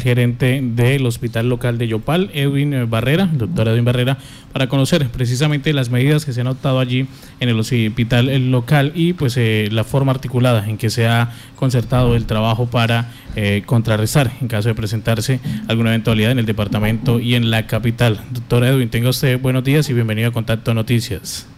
gerente 0.00 0.60
del 0.62 1.04
hospital 1.06 1.48
local 1.48 1.76
de 1.76 1.88
Yopal, 1.88 2.30
Edwin 2.32 2.88
Barrera, 2.88 3.28
doctor 3.32 3.66
Edwin 3.66 3.84
Barrera, 3.84 4.16
para 4.52 4.68
conocer 4.68 5.08
precisamente 5.08 5.72
las 5.72 5.90
medidas 5.90 6.24
que 6.24 6.32
se 6.32 6.40
han 6.40 6.46
adoptado 6.46 6.78
allí 6.78 7.08
en 7.40 7.48
el 7.48 7.58
hospital 7.58 8.52
local 8.52 8.92
y 8.94 9.14
pues 9.14 9.36
eh, 9.36 9.68
la 9.72 9.82
forma 9.82 10.12
articulada 10.12 10.68
en 10.68 10.78
que 10.78 10.88
se 10.88 11.08
ha 11.08 11.32
concertado 11.56 12.14
el 12.14 12.26
trabajo 12.26 12.66
para 12.66 13.10
eh, 13.34 13.64
contrarrestar 13.66 14.30
en 14.40 14.46
caso 14.46 14.68
de 14.68 14.76
presentarse 14.76 15.40
alguna 15.66 15.88
eventualidad 15.90 16.30
en 16.30 16.38
el 16.38 16.46
departamento 16.46 17.18
y 17.18 17.34
en 17.34 17.50
la 17.50 17.66
capital. 17.66 18.20
Doctor 18.30 18.62
Edwin, 18.66 18.90
tenga 18.90 19.08
usted 19.08 19.40
buenos 19.40 19.64
días 19.64 19.90
y 19.90 19.94
bienvenido 19.94 20.28
a 20.28 20.32
Contacto 20.32 20.74
Noticias. 20.74 21.48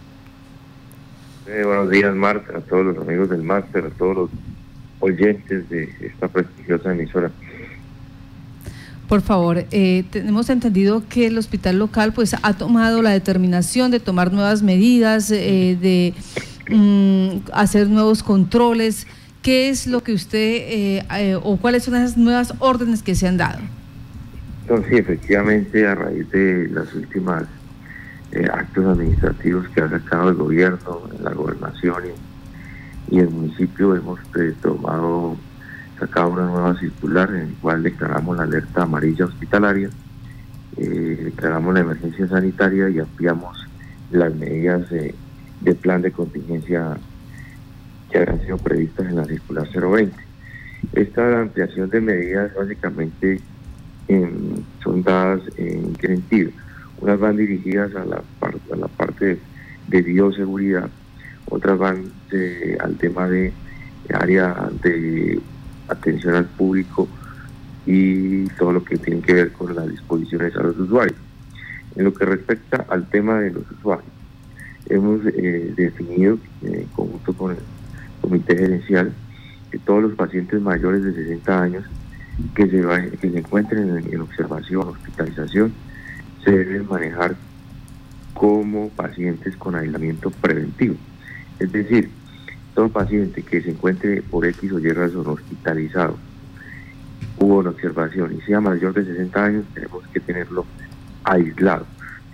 Buenos 1.45 1.91
días, 1.91 2.15
Marta, 2.15 2.57
a 2.57 2.61
todos 2.61 2.87
los 2.87 2.97
amigos 2.97 3.29
del 3.29 3.43
máster, 3.43 3.85
a 3.85 3.89
todos 3.91 4.15
los 4.15 4.29
oyentes 4.99 5.69
de 5.69 5.93
esta 6.01 6.27
prestigiosa 6.27 6.91
emisora. 6.91 7.29
Por 9.11 9.19
favor, 9.19 9.65
eh, 9.71 10.05
tenemos 10.09 10.49
entendido 10.49 11.03
que 11.09 11.27
el 11.27 11.37
hospital 11.37 11.77
local 11.77 12.13
pues 12.13 12.33
ha 12.41 12.53
tomado 12.53 13.01
la 13.01 13.09
determinación 13.09 13.91
de 13.91 13.99
tomar 13.99 14.31
nuevas 14.31 14.63
medidas, 14.63 15.29
eh, 15.31 15.77
de 15.81 16.13
mm, 16.73 17.49
hacer 17.51 17.89
nuevos 17.89 18.23
controles. 18.23 19.07
¿Qué 19.41 19.67
es 19.67 19.85
lo 19.85 20.01
que 20.01 20.13
usted 20.13 20.39
eh, 20.39 21.37
o 21.43 21.57
cuáles 21.57 21.83
son 21.83 21.97
esas 21.97 22.15
nuevas 22.15 22.53
órdenes 22.59 23.03
que 23.03 23.13
se 23.13 23.27
han 23.27 23.35
dado? 23.35 23.59
Entonces, 24.61 24.89
sí, 24.89 24.95
efectivamente, 24.99 25.85
a 25.85 25.93
raíz 25.93 26.29
de 26.31 26.69
las 26.69 26.93
últimas 26.93 27.43
actos 28.53 28.85
administrativos 28.85 29.67
que 29.75 29.81
ha 29.81 29.89
sacado 29.89 30.29
el 30.29 30.35
gobierno, 30.35 31.01
la 31.21 31.33
gobernación 31.33 32.01
y, 33.09 33.17
y 33.17 33.19
el 33.19 33.29
municipio, 33.29 33.93
hemos 33.93 34.21
tomado 34.61 35.35
sacado 36.01 36.31
una 36.31 36.45
nueva 36.47 36.79
circular 36.79 37.29
en 37.29 37.51
la 37.51 37.59
cual 37.61 37.83
declaramos 37.83 38.35
la 38.35 38.43
alerta 38.43 38.81
amarilla 38.81 39.25
hospitalaria, 39.25 39.89
eh, 40.77 41.21
declaramos 41.25 41.75
la 41.75 41.81
emergencia 41.81 42.27
sanitaria 42.27 42.89
y 42.89 42.97
ampliamos 42.97 43.67
las 44.09 44.33
medidas 44.33 44.89
de, 44.89 45.13
plan 45.75 46.01
de 46.01 46.11
contingencia 46.11 46.97
que 48.09 48.17
habían 48.17 48.41
sido 48.41 48.57
previstas 48.57 49.05
en 49.05 49.15
la 49.15 49.25
circular 49.25 49.67
020. 49.71 50.15
Esta 50.93 51.41
ampliación 51.41 51.89
de 51.91 52.01
medidas 52.01 52.51
básicamente 52.55 53.39
son 54.83 55.03
dadas 55.03 55.41
en 55.57 55.93
qué 55.93 56.07
sentido. 56.07 56.51
Unas 56.99 57.19
van 57.19 57.37
dirigidas 57.37 57.95
a 57.95 58.03
la, 58.05 58.23
a 58.41 58.75
la 58.75 58.87
parte 58.87 59.37
de 59.87 60.01
bioseguridad, 60.01 60.89
otras 61.47 61.77
van 61.77 62.11
al 62.79 62.95
tema 62.97 63.27
de 63.27 63.53
área 64.13 64.69
de 64.83 65.39
atención 65.91 66.35
al 66.35 66.45
público 66.45 67.07
y 67.85 68.45
todo 68.49 68.71
lo 68.73 68.83
que 68.83 68.97
tiene 68.97 69.21
que 69.21 69.33
ver 69.33 69.51
con 69.51 69.75
las 69.75 69.89
disposiciones 69.89 70.55
a 70.55 70.63
los 70.63 70.77
usuarios. 70.77 71.17
En 71.95 72.05
lo 72.05 72.13
que 72.13 72.25
respecta 72.25 72.85
al 72.89 73.07
tema 73.09 73.39
de 73.39 73.51
los 73.51 73.69
usuarios, 73.71 74.11
hemos 74.87 75.25
eh, 75.25 75.73
definido 75.75 76.37
en 76.61 76.75
eh, 76.75 76.87
conjunto 76.95 77.33
con 77.33 77.51
el 77.51 77.57
comité 78.21 78.55
gerencial 78.55 79.11
que 79.69 79.79
todos 79.79 80.03
los 80.03 80.13
pacientes 80.13 80.61
mayores 80.61 81.03
de 81.03 81.13
60 81.13 81.61
años 81.61 81.83
que 82.55 82.67
se, 82.67 83.37
encuentren 83.37 83.97
en, 83.97 84.13
en 84.13 84.21
observación, 84.21 84.87
hospitalización, 84.87 85.73
se 86.43 86.51
deben 86.51 86.87
manejar 86.87 87.35
como 88.33 88.89
pacientes 88.89 89.55
con 89.57 89.75
aislamiento 89.75 90.31
preventivo. 90.31 90.95
Es 91.59 91.71
decir, 91.71 92.09
todo 92.73 92.89
paciente 92.89 93.43
que 93.43 93.61
se 93.61 93.71
encuentre 93.71 94.21
por 94.21 94.45
X 94.45 94.71
o 94.71 94.79
Y 94.79 94.89
razón 94.91 95.27
hospitalizado 95.27 96.17
hubo 97.41 97.61
en 97.61 97.67
observación 97.67 98.37
y 98.37 98.41
sea 98.41 98.61
mayor 98.61 98.93
de 98.93 99.05
60 99.05 99.43
años, 99.43 99.65
tenemos 99.73 100.03
que 100.13 100.19
tenerlo 100.19 100.65
aislado, 101.23 101.85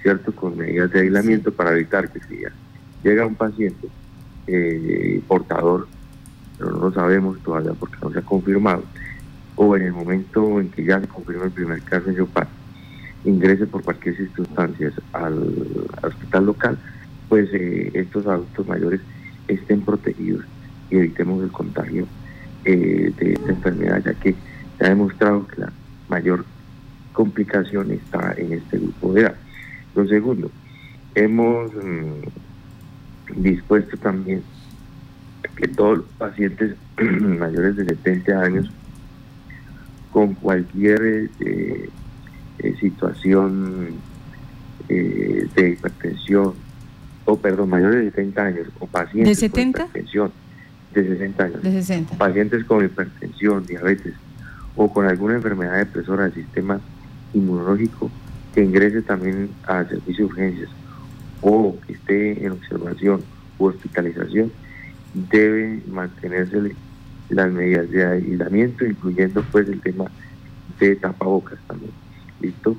¿cierto? 0.02 0.34
Con 0.34 0.58
medidas 0.58 0.92
de 0.92 1.02
aislamiento 1.02 1.52
para 1.52 1.72
evitar 1.72 2.12
que 2.12 2.20
si 2.22 2.44
llega 3.04 3.26
un 3.26 3.36
paciente 3.36 3.88
eh, 4.48 5.22
portador, 5.28 5.88
pero 6.58 6.72
no 6.72 6.80
lo 6.80 6.94
sabemos 6.94 7.40
todavía 7.40 7.74
porque 7.74 7.98
no 8.02 8.12
se 8.12 8.20
ha 8.20 8.22
confirmado, 8.22 8.84
o 9.56 9.76
en 9.76 9.84
el 9.84 9.94
momento 9.94 10.60
en 10.60 10.70
que 10.70 10.84
ya 10.84 11.00
se 11.00 11.08
confirma 11.08 11.46
el 11.46 11.52
primer 11.52 11.82
caso 11.84 12.10
en 12.10 12.16
Yopal, 12.16 12.48
ingrese 13.24 13.66
por 13.66 13.84
cualquier 13.84 14.18
circunstancia 14.18 14.92
al, 15.14 15.54
hospital 16.04 16.46
local, 16.46 16.78
pues 17.30 17.50
eh, 17.54 17.92
estos 17.94 18.28
adultos 18.28 18.68
mayores 18.68 19.02
estén 19.48 19.82
protegidos 19.82 20.46
y 20.90 20.98
evitemos 20.98 21.44
el 21.44 21.52
contagio 21.52 22.08
eh, 22.66 23.12
de 23.18 23.34
esta 23.34 23.52
enfermedad, 23.52 24.04
ya 24.04 24.14
que 24.14 24.36
se 24.78 24.86
ha 24.86 24.90
demostrado 24.90 25.48
que 25.48 25.62
la 25.62 25.72
mayor 26.10 26.46
complicación 27.14 27.92
está 27.92 28.34
en 28.38 28.54
este 28.54 28.78
grupo 28.78 29.14
de 29.14 29.22
edad. 29.22 29.36
Lo 29.96 30.08
segundo, 30.08 30.52
hemos 31.16 31.72
mm, 31.74 33.42
dispuesto 33.42 33.98
también 33.98 34.44
que 35.56 35.68
todos 35.68 36.00
los 36.00 36.08
pacientes 36.18 36.76
mayores 37.02 37.76
de 37.78 37.86
70 37.86 38.42
años 38.42 38.72
con 40.12 40.34
cualquier 40.36 41.30
eh, 41.40 41.90
eh, 42.60 42.76
situación 42.80 43.96
de 44.88 45.70
hipertensión, 45.70 46.54
o 47.28 47.38
perdón, 47.38 47.70
mayores 47.70 48.06
de 48.06 48.12
70 48.12 48.42
años 48.42 48.68
o 48.80 48.88
pacientes 48.88 49.40
¿De 49.40 49.48
70? 49.48 49.80
con 49.80 49.90
hipertensión 49.90 50.32
de 50.94 51.08
60 51.08 51.44
años, 51.44 51.62
de 51.62 51.72
60. 51.72 52.18
pacientes 52.18 52.64
con 52.64 52.86
hipertensión, 52.86 53.66
diabetes 53.66 54.14
o 54.78 54.92
con 54.92 55.06
alguna 55.06 55.36
enfermedad 55.36 55.78
depresora 55.78 56.24
del 56.24 56.34
sistema 56.34 56.80
inmunológico 57.34 58.10
que 58.56 58.64
ingrese 58.64 59.02
también 59.02 59.50
al 59.66 59.90
servicio 59.90 60.26
de 60.26 60.32
urgencias 60.32 60.70
o 61.42 61.76
que 61.86 61.94
esté 61.94 62.46
en 62.46 62.54
observación 62.54 63.22
u 63.60 63.66
hospitalización, 63.66 64.52
debe 65.14 65.82
mantenerse 65.92 66.76
las 67.30 67.52
medidas 67.52 67.90
de 67.92 68.06
aislamiento, 68.06 68.86
incluyendo 68.86 69.44
pues 69.52 69.68
el 69.68 69.82
tema 69.82 70.06
de 70.80 70.96
tapabocas 70.96 71.60
también. 71.68 71.92
¿Listo? 72.40 72.78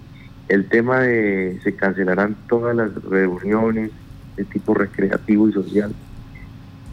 El 0.48 0.68
tema 0.68 1.00
de 1.00 1.60
se 1.62 1.74
cancelarán 1.74 2.36
todas 2.48 2.74
las 2.74 2.94
reuniones, 3.04 3.90
de 4.38 4.44
tipo 4.44 4.72
recreativo 4.72 5.48
y 5.48 5.52
social 5.52 5.92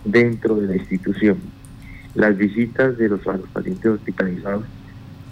dentro 0.03 0.55
de 0.55 0.67
la 0.67 0.75
institución. 0.75 1.37
Las 2.15 2.35
visitas 2.37 2.97
de 2.97 3.09
los, 3.09 3.21
pacientes 3.53 3.85
hospitalizados 3.85 4.65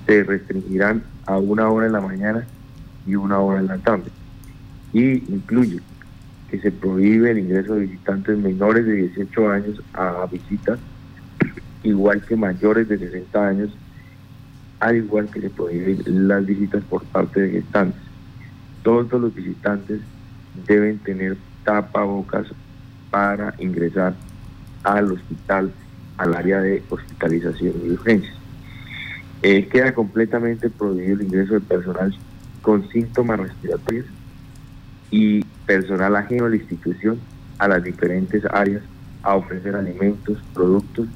se 0.06 0.24
restringirán 0.24 1.04
a 1.26 1.38
una 1.38 1.70
hora 1.70 1.88
en 1.88 1.94
la 1.94 2.02
mañana 2.02 2.46
y 3.08 3.16
una 3.16 3.40
hora 3.40 3.60
en 3.60 3.68
la 3.68 3.78
tarde. 3.80 4.12
Y 4.94 5.24
incluye 5.34 5.80
que 6.50 6.60
se 6.60 6.72
prohíbe 6.72 7.32
el 7.32 7.40
ingreso 7.40 7.76
de 7.76 7.82
visitantes 7.82 8.38
menores 8.38 8.86
de 8.86 8.94
18 8.94 9.50
años 9.50 9.82
a 9.94 10.28
visitas, 10.32 10.78
igual 11.84 12.24
que 12.24 12.36
mayores 12.36 12.88
de 12.88 13.00
60 13.00 13.48
años, 13.48 13.72
al 14.80 14.98
igual 14.98 15.30
que 15.30 15.42
se 15.42 15.50
prohíben 15.50 16.28
las 16.28 16.46
visitas 16.46 16.84
por 16.84 17.04
parte 17.06 17.42
de 17.42 17.50
gestantes. 17.52 18.02
Todos 18.84 19.20
los 19.20 19.34
visitantes 19.34 20.02
deben 20.68 21.00
tener 21.00 21.38
tapabocas 21.64 22.48
para 23.10 23.54
ingresar 23.60 24.14
al 24.84 25.12
hospital, 25.12 25.72
al 26.18 26.36
área 26.36 26.60
de 26.62 26.84
hospitalización 26.90 27.74
y 27.86 27.90
urgencias. 27.92 28.36
Eh, 29.42 29.68
queda 29.68 29.94
completamente 29.94 30.70
prohibido 30.70 31.16
el 31.16 31.24
ingreso 31.24 31.56
de 31.56 31.60
personal 31.60 32.16
con 32.62 32.88
síntomas 32.90 33.40
respiratorios 33.40 34.06
y 35.12 35.44
personal 35.66 36.16
ajeno 36.16 36.46
a 36.46 36.50
la 36.50 36.56
institución 36.56 37.20
a 37.60 37.68
las 37.68 37.84
diferentes 37.84 38.44
áreas 38.46 38.82
a 39.22 39.36
ofrecer 39.36 39.76
alimentos, 39.76 40.38
productos 40.54 41.08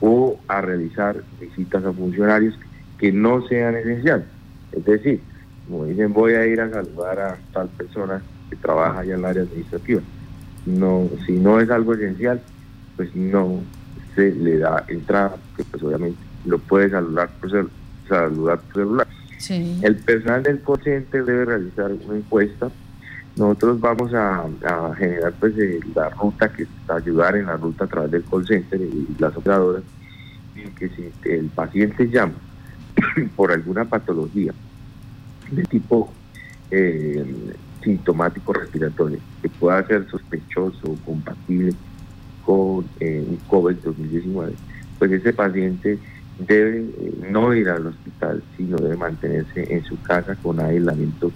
o 0.00 0.38
a 0.48 0.60
realizar 0.60 1.22
visitas 1.40 1.84
a 1.84 1.92
funcionarios 1.92 2.58
que 2.98 3.12
no 3.12 3.46
sean 3.46 3.76
esenciales. 3.76 4.26
Es 4.72 4.84
decir, 4.84 5.20
como 5.68 5.84
dicen, 5.84 6.12
voy 6.12 6.34
a 6.34 6.46
ir 6.46 6.60
a 6.60 6.70
saludar 6.70 7.20
a 7.20 7.38
tal 7.52 7.68
persona 7.68 8.22
que 8.52 8.56
trabaja 8.56 9.00
allá 9.00 9.14
en 9.14 9.20
el 9.20 9.24
área 9.24 9.42
administrativa. 9.44 10.02
No, 10.66 11.08
si 11.24 11.32
no 11.32 11.58
es 11.58 11.70
algo 11.70 11.94
esencial, 11.94 12.42
pues 12.96 13.16
no 13.16 13.60
se 14.14 14.30
le 14.30 14.58
da 14.58 14.84
entrada, 14.88 15.36
que 15.56 15.64
pues 15.64 15.82
obviamente 15.82 16.18
lo 16.44 16.58
puede 16.58 16.90
saludar 16.90 17.30
por, 17.40 17.70
saludar 18.06 18.60
celular. 18.74 19.08
El 19.82 19.96
personal 19.96 20.42
del 20.42 20.60
call 20.60 21.06
debe 21.10 21.44
realizar 21.46 21.92
una 21.92 22.16
encuesta. 22.18 22.70
Nosotros 23.36 23.80
vamos 23.80 24.12
a, 24.12 24.44
generar 24.98 25.32
pues 25.40 25.56
eh, 25.56 25.80
la 25.94 26.10
ruta 26.10 26.52
que 26.52 26.64
está 26.64 26.96
ayudar 26.96 27.34
en 27.36 27.46
la 27.46 27.56
ruta 27.56 27.84
a 27.84 27.88
través 27.88 28.10
del 28.10 28.24
call 28.24 28.46
center 28.46 28.82
y 28.82 29.16
las 29.18 29.34
operadoras, 29.34 29.82
que 30.78 30.90
si 30.90 31.10
el 31.24 31.46
paciente 31.46 32.06
llama 32.06 32.34
por 33.36 33.50
alguna 33.50 33.86
patología 33.86 34.52
de 35.50 35.62
tipo 35.64 36.12
eh, 36.70 37.24
sintomático 37.82 38.52
respiratorio 38.52 39.18
que 39.40 39.48
pueda 39.48 39.86
ser 39.86 40.08
sospechoso 40.08 40.92
o 40.92 40.96
compatible 41.04 41.74
con 42.44 42.84
eh, 43.00 43.24
un 43.26 43.38
COVID-2019, 43.48 44.52
pues 44.98 45.12
ese 45.12 45.32
paciente 45.32 45.98
debe 46.38 46.80
eh, 46.80 47.14
no 47.30 47.54
ir 47.54 47.68
al 47.68 47.86
hospital, 47.86 48.42
sino 48.56 48.76
debe 48.78 48.96
mantenerse 48.96 49.72
en 49.72 49.84
su 49.84 50.00
casa 50.02 50.34
con 50.36 50.60
aislamiento 50.60 51.30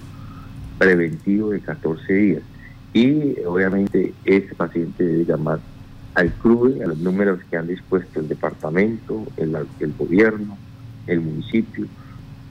preventivo 0.79 1.51
de 1.51 1.61
14 1.61 2.13
días. 2.13 2.43
Y 2.93 3.41
obviamente 3.45 4.15
ese 4.25 4.55
paciente 4.55 5.05
debe 5.05 5.25
llamar 5.25 5.61
al 6.15 6.33
club, 6.35 6.81
a 6.83 6.89
los 6.89 6.99
números 6.99 7.41
que 7.51 7.57
han 7.57 7.67
dispuesto 7.67 8.21
el 8.21 8.29
departamento, 8.29 9.27
el, 9.37 9.57
el 9.81 9.93
gobierno, 9.93 10.57
el 11.07 11.21
municipio 11.21 11.87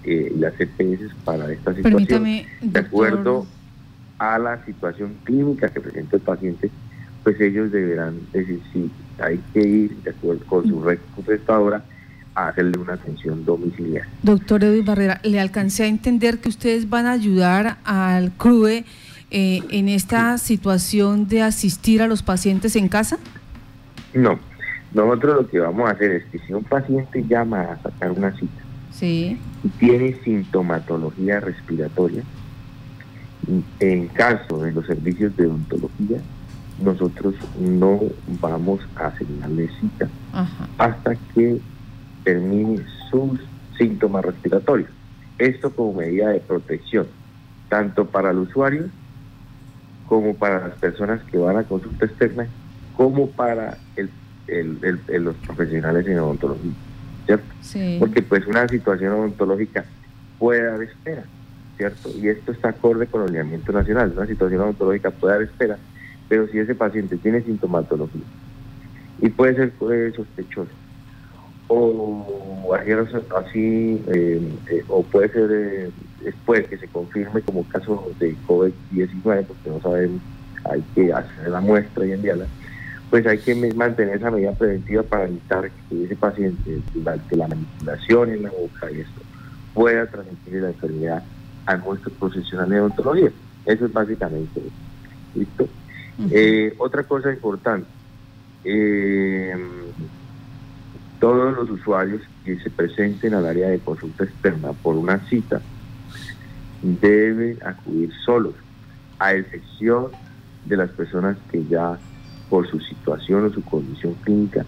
eh, 0.07 0.31
las 0.37 0.53
EPS 0.59 1.15
para 1.23 1.51
esta 1.51 1.73
situación. 1.73 2.23
de 2.61 2.79
acuerdo 2.79 3.47
a 4.19 4.37
la 4.39 4.63
situación 4.65 5.15
clínica 5.23 5.69
que 5.69 5.81
presenta 5.81 6.15
el 6.15 6.21
paciente, 6.21 6.71
pues 7.23 7.39
ellos 7.41 7.71
deberán 7.71 8.19
decir 8.31 8.61
si 8.71 8.91
hay 9.19 9.39
que 9.53 9.61
ir 9.61 9.95
de 10.03 10.11
acuerdo 10.11 10.45
con 10.45 10.67
su 10.67 10.83
restauradora 11.25 11.83
a 12.35 12.49
hacerle 12.49 12.77
una 12.77 12.93
atención 12.93 13.45
domiciliaria. 13.45 14.07
Doctor 14.21 14.63
Edwin 14.63 14.85
Barrera, 14.85 15.19
¿le 15.23 15.39
alcancé 15.39 15.83
a 15.83 15.87
entender 15.87 16.39
que 16.39 16.49
ustedes 16.49 16.89
van 16.89 17.05
a 17.05 17.13
ayudar 17.13 17.77
al 17.85 18.33
CRUE 18.33 18.85
eh, 19.31 19.61
en 19.69 19.89
esta 19.89 20.37
situación 20.37 21.27
de 21.27 21.41
asistir 21.41 22.01
a 22.01 22.07
los 22.07 22.23
pacientes 22.23 22.75
en 22.75 22.89
casa? 22.89 23.17
No, 24.13 24.39
nosotros 24.93 25.41
lo 25.41 25.47
que 25.49 25.59
vamos 25.59 25.89
a 25.89 25.93
hacer 25.93 26.11
es 26.11 26.25
que 26.25 26.39
si 26.39 26.53
un 26.53 26.63
paciente 26.63 27.23
llama 27.27 27.61
a 27.61 27.81
sacar 27.81 28.11
una 28.11 28.31
cita 28.31 28.61
sí. 28.91 29.37
y 29.63 29.69
tiene 29.69 30.15
sintomatología 30.23 31.39
respiratoria, 31.39 32.23
en 33.79 34.07
caso 34.09 34.59
de 34.59 34.71
los 34.71 34.85
servicios 34.85 35.35
de 35.37 35.47
odontología, 35.47 36.17
nosotros 36.81 37.35
no 37.59 38.01
vamos 38.41 38.81
a 38.95 39.07
asignarle 39.07 39.69
cita 39.79 40.09
hasta 40.77 41.15
que 41.33 41.61
termine 42.23 42.81
sus 43.09 43.39
síntomas 43.77 44.25
respiratorios. 44.25 44.89
Esto 45.37 45.71
como 45.71 45.93
medida 45.93 46.29
de 46.29 46.39
protección, 46.39 47.07
tanto 47.69 48.05
para 48.05 48.31
el 48.31 48.39
usuario 48.39 48.89
como 50.07 50.35
para 50.35 50.67
las 50.67 50.77
personas 50.77 51.21
que 51.31 51.37
van 51.37 51.57
a 51.57 51.63
consulta 51.63 52.05
externa 52.05 52.47
como 52.95 53.27
para 53.27 53.77
los 55.09 55.35
profesionales 55.37 56.07
en 56.07 56.19
odontología, 56.19 56.71
¿cierto? 57.25 57.45
Porque 57.99 58.21
pues 58.21 58.45
una 58.47 58.67
situación 58.67 59.13
odontológica 59.13 59.85
puede 60.39 60.63
dar 60.65 60.81
espera, 60.83 61.23
¿cierto? 61.77 62.09
Y 62.17 62.29
esto 62.29 62.51
está 62.51 62.69
acorde 62.69 63.07
con 63.07 63.21
el 63.21 63.27
lineamiento 63.27 63.71
nacional, 63.71 64.13
una 64.15 64.27
situación 64.27 64.61
odontológica 64.61 65.11
puede 65.11 65.33
dar 65.33 65.43
espera, 65.43 65.77
pero 66.29 66.47
si 66.47 66.59
ese 66.59 66.75
paciente 66.75 67.17
tiene 67.17 67.41
sintomatología 67.41 68.21
y 69.21 69.29
puede 69.29 69.55
ser 69.55 69.73
sospechoso, 70.15 70.71
o 71.67 72.75
así, 73.37 74.01
eh, 74.07 74.41
eh, 74.69 74.83
o 74.87 75.03
puede 75.03 75.29
ser 75.29 75.49
eh, 75.51 75.91
después 76.23 76.67
que 76.67 76.77
se 76.77 76.87
confirme 76.87 77.41
como 77.41 77.63
caso 77.67 78.11
de 78.19 78.35
COVID-19, 78.47 79.45
porque 79.45 79.69
no 79.69 79.81
sabemos, 79.81 80.21
hay 80.63 80.83
que 80.93 81.13
hacer 81.13 81.49
la 81.49 81.61
muestra 81.61 82.05
y 82.05 82.11
enviarla, 82.11 82.45
pues 83.09 83.25
hay 83.25 83.37
que 83.37 83.55
mantener 83.73 84.17
esa 84.17 84.31
medida 84.31 84.51
preventiva 84.53 85.03
para 85.03 85.25
evitar 85.25 85.69
que 85.89 86.03
ese 86.03 86.15
paciente, 86.15 86.79
durante 86.93 87.35
la 87.35 87.47
manipulación 87.47 88.31
en 88.31 88.43
la 88.43 88.49
boca 88.49 88.91
y 88.91 89.01
esto, 89.01 89.21
pueda 89.73 90.05
transmitir 90.07 90.61
la 90.61 90.69
enfermedad 90.69 91.23
a 91.65 91.77
nuestros 91.77 92.13
profesionales 92.15 92.71
de 92.71 92.81
odontología. 92.81 93.31
Eso 93.65 93.85
es 93.85 93.93
básicamente 93.93 94.61
¿Listo? 95.33 95.67
Eh, 96.31 96.73
otra 96.77 97.03
cosa 97.03 97.31
importante, 97.31 97.87
eh, 98.63 99.53
todos 101.19 101.55
los 101.55 101.69
usuarios 101.69 102.21
que 102.45 102.57
se 102.59 102.69
presenten 102.69 103.33
al 103.33 103.45
área 103.45 103.67
de 103.67 103.79
consulta 103.79 104.23
externa 104.23 104.71
por 104.71 104.95
una 104.95 105.19
cita 105.27 105.61
deben 106.81 107.57
acudir 107.65 108.11
solos, 108.25 108.53
a 109.19 109.33
excepción 109.33 110.07
de 110.65 110.77
las 110.77 110.89
personas 110.91 111.37
que 111.51 111.65
ya 111.65 111.97
por 112.49 112.69
su 112.69 112.79
situación 112.79 113.45
o 113.45 113.53
su 113.53 113.63
condición 113.63 114.13
clínica, 114.23 114.65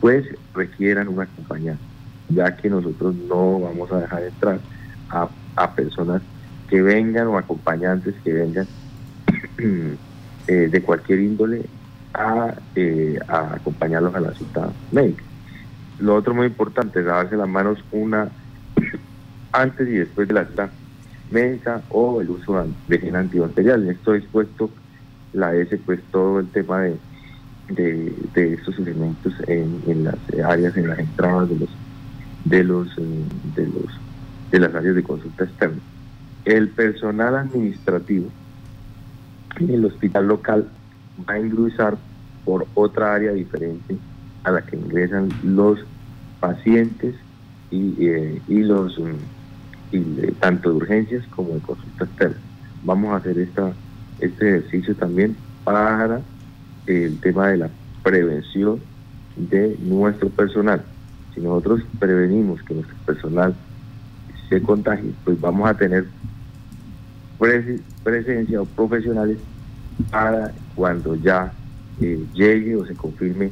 pues 0.00 0.26
requieran 0.54 1.08
un 1.08 1.22
acompañante, 1.22 1.82
ya 2.28 2.54
que 2.56 2.68
nosotros 2.68 3.14
no 3.14 3.60
vamos 3.60 3.90
a 3.92 4.00
dejar 4.00 4.22
entrar 4.24 4.60
a, 5.08 5.74
personas 5.74 6.22
que 6.74 6.82
vengan 6.82 7.28
o 7.28 7.38
acompañantes 7.38 8.16
que 8.24 8.32
vengan 8.32 8.66
eh, 10.48 10.68
de 10.68 10.82
cualquier 10.82 11.20
índole 11.20 11.66
a, 12.12 12.52
eh, 12.74 13.16
a 13.28 13.54
acompañarlos 13.54 14.12
a 14.12 14.18
la 14.18 14.34
cita 14.34 14.72
médica. 14.90 15.22
Lo 16.00 16.16
otro 16.16 16.34
muy 16.34 16.48
importante 16.48 16.98
es 16.98 17.06
lavarse 17.06 17.36
las 17.36 17.48
manos 17.48 17.78
una 17.92 18.28
antes 19.52 19.86
y 19.86 19.92
después 19.92 20.26
de 20.26 20.34
la 20.34 20.46
cita 20.46 20.68
médica 21.30 21.80
o 21.90 22.20
el 22.20 22.30
uso 22.30 22.66
de 22.88 22.98
gel 22.98 23.14
antibacterial. 23.14 23.88
Esto 23.88 24.14
dispuesto 24.14 24.68
la 25.32 25.54
S, 25.54 25.76
pues 25.86 26.00
todo 26.10 26.40
el 26.40 26.48
tema 26.48 26.80
de 26.80 28.12
estos 28.34 28.80
elementos 28.80 29.32
en, 29.46 30.02
las 30.02 30.16
áreas, 30.44 30.76
en 30.76 30.88
las 30.88 30.98
entradas 30.98 31.48
de 31.50 31.56
los 31.56 31.68
de 32.44 32.64
los 32.64 32.88
eh, 32.98 33.24
de 33.54 33.66
los 33.68 34.00
de 34.50 34.58
las 34.58 34.74
áreas 34.74 34.96
de 34.96 35.04
consulta 35.04 35.44
externa. 35.44 35.78
El 36.44 36.68
personal 36.68 37.36
administrativo 37.36 38.28
en 39.58 39.70
el 39.70 39.84
hospital 39.84 40.28
local 40.28 40.68
va 41.28 41.34
a 41.34 41.38
ingresar 41.38 41.96
por 42.44 42.66
otra 42.74 43.14
área 43.14 43.32
diferente 43.32 43.96
a 44.42 44.50
la 44.50 44.62
que 44.62 44.76
ingresan 44.76 45.30
los 45.42 45.78
pacientes 46.40 47.14
y, 47.70 47.94
eh, 48.06 48.42
y 48.46 48.58
los 48.58 49.00
y, 49.90 50.00
tanto 50.40 50.70
de 50.70 50.76
urgencias 50.76 51.24
como 51.28 51.54
de 51.54 51.60
consulta 51.60 52.04
externa. 52.04 52.36
Vamos 52.84 53.12
a 53.12 53.16
hacer 53.16 53.38
esta 53.38 53.72
este 54.20 54.58
ejercicio 54.58 54.94
también 54.94 55.36
para 55.64 56.20
el 56.86 57.18
tema 57.20 57.48
de 57.48 57.56
la 57.58 57.70
prevención 58.02 58.80
de 59.36 59.76
nuestro 59.82 60.28
personal. 60.28 60.82
Si 61.34 61.40
nosotros 61.40 61.82
prevenimos 61.98 62.62
que 62.62 62.74
nuestro 62.74 62.96
personal 63.06 63.54
se 64.48 64.62
contagie, 64.62 65.12
pues 65.24 65.40
vamos 65.40 65.68
a 65.68 65.74
tener 65.74 66.06
presencia 68.02 68.62
o 68.62 68.64
profesionales 68.64 69.38
para 70.10 70.52
cuando 70.74 71.14
ya 71.16 71.52
eh, 72.00 72.24
llegue 72.34 72.76
o 72.76 72.86
se 72.86 72.94
confirme 72.94 73.50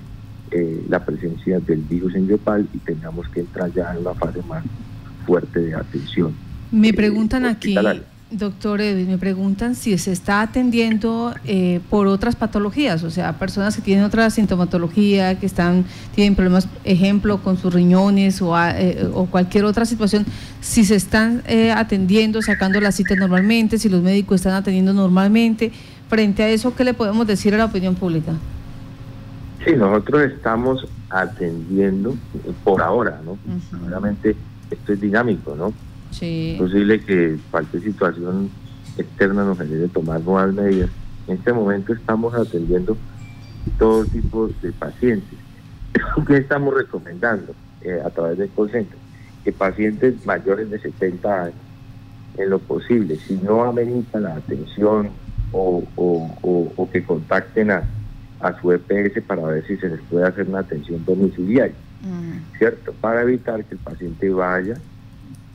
eh, 0.51 0.85
la 0.89 1.05
presencia 1.05 1.61
del 1.61 1.81
virus 1.81 2.15
en 2.15 2.29
Yopal 2.29 2.69
y 2.73 2.79
tengamos 2.79 3.29
que 3.29 3.41
entrar 3.41 3.73
ya 3.73 3.93
en 3.93 3.99
una 3.99 4.15
fase 4.15 4.43
más 4.49 4.65
fuerte 5.27 5.61
de 5.61 5.75
atención. 5.75 6.35
Me 6.71 6.93
preguntan 6.93 7.47
aquí, 7.47 7.77
Doctor 8.33 8.81
Edwin, 8.81 9.09
me 9.09 9.19
preguntan 9.19 9.75
si 9.75 9.97
se 9.99 10.11
está 10.11 10.41
atendiendo 10.41 11.35
eh, 11.45 11.81
por 11.91 12.07
otras 12.07 12.35
patologías, 12.35 13.03
o 13.03 13.11
sea, 13.11 13.35
personas 13.35 13.77
que 13.77 13.83
tienen 13.83 14.05
otra 14.05 14.31
sintomatología, 14.31 15.39
que 15.39 15.45
están 15.45 15.85
tienen 16.15 16.35
problemas, 16.35 16.67
ejemplo, 16.85 17.43
con 17.43 17.59
sus 17.59 17.75
riñones 17.75 18.41
o, 18.41 18.59
eh, 18.59 19.07
o 19.13 19.27
cualquier 19.27 19.67
otra 19.67 19.85
situación, 19.85 20.25
si 20.63 20.85
se 20.85 20.95
están 20.95 21.43
eh, 21.47 21.73
atendiendo, 21.73 22.41
sacando 22.41 22.81
las 22.81 22.95
citas 22.95 23.19
normalmente, 23.19 23.77
si 23.79 23.91
los 23.91 24.03
médicos 24.03 24.37
están 24.37 24.55
atendiendo 24.55 24.95
normalmente. 24.95 25.71
Frente 26.09 26.43
a 26.43 26.49
eso, 26.49 26.75
¿qué 26.75 26.85
le 26.85 26.95
podemos 26.95 27.27
decir 27.27 27.55
a 27.55 27.59
la 27.59 27.67
opinión 27.67 27.95
pública? 27.95 28.33
Sí, 29.65 29.73
nosotros 29.77 30.23
estamos 30.23 30.87
atendiendo 31.11 32.17
por 32.65 32.83
ahora, 32.83 33.21
¿no? 33.25 33.39
Obviamente 33.87 34.37
esto 34.71 34.93
es 34.93 35.01
dinámico, 35.01 35.55
¿no? 35.55 35.73
Es 36.21 36.59
posible 36.59 37.01
que 37.01 37.39
cualquier 37.51 37.83
situación 37.83 38.51
externa 38.99 39.45
nos 39.45 39.59
genere 39.59 39.89
tomar 39.89 40.21
nuevas 40.21 40.53
medidas. 40.55 40.91
En 41.27 41.37
este 41.37 41.53
momento 41.53 41.93
estamos 41.93 42.35
atendiendo 42.35 42.97
todo 43.79 44.05
tipo 44.05 44.49
de 44.61 44.73
pacientes. 44.73 45.39
¿Qué 46.27 46.37
estamos 46.37 46.75
recomendando 46.75 47.55
eh, 47.83 48.01
a 48.05 48.11
través 48.11 48.39
del 48.39 48.51
call 48.51 48.87
Que 49.45 49.53
pacientes 49.53 50.25
mayores 50.27 50.71
de 50.71 50.79
70 50.79 51.43
años, 51.45 51.57
en 52.37 52.51
lo 52.51 52.59
posible, 52.59 53.17
si 53.17 53.35
no 53.35 53.65
ameritan 53.65 54.23
la 54.23 54.37
atención 54.37 55.11
o, 55.53 55.85
o, 55.97 56.89
que 56.91 57.05
contacten 57.05 57.71
a, 57.71 57.83
a, 58.41 58.61
su 58.61 58.73
EPS 58.73 59.23
para 59.27 59.43
ver 59.43 59.67
si 59.67 59.77
se 59.77 59.89
les 59.89 60.01
puede 60.03 60.27
hacer 60.27 60.49
una 60.49 60.61
atención 60.61 61.05
domiciliaria, 61.05 61.75
mm. 62.03 62.59
¿cierto? 62.59 62.93
Para 63.01 63.23
evitar 63.23 63.65
que 63.65 63.75
el 63.75 63.81
paciente 63.81 64.31
vaya 64.31 64.77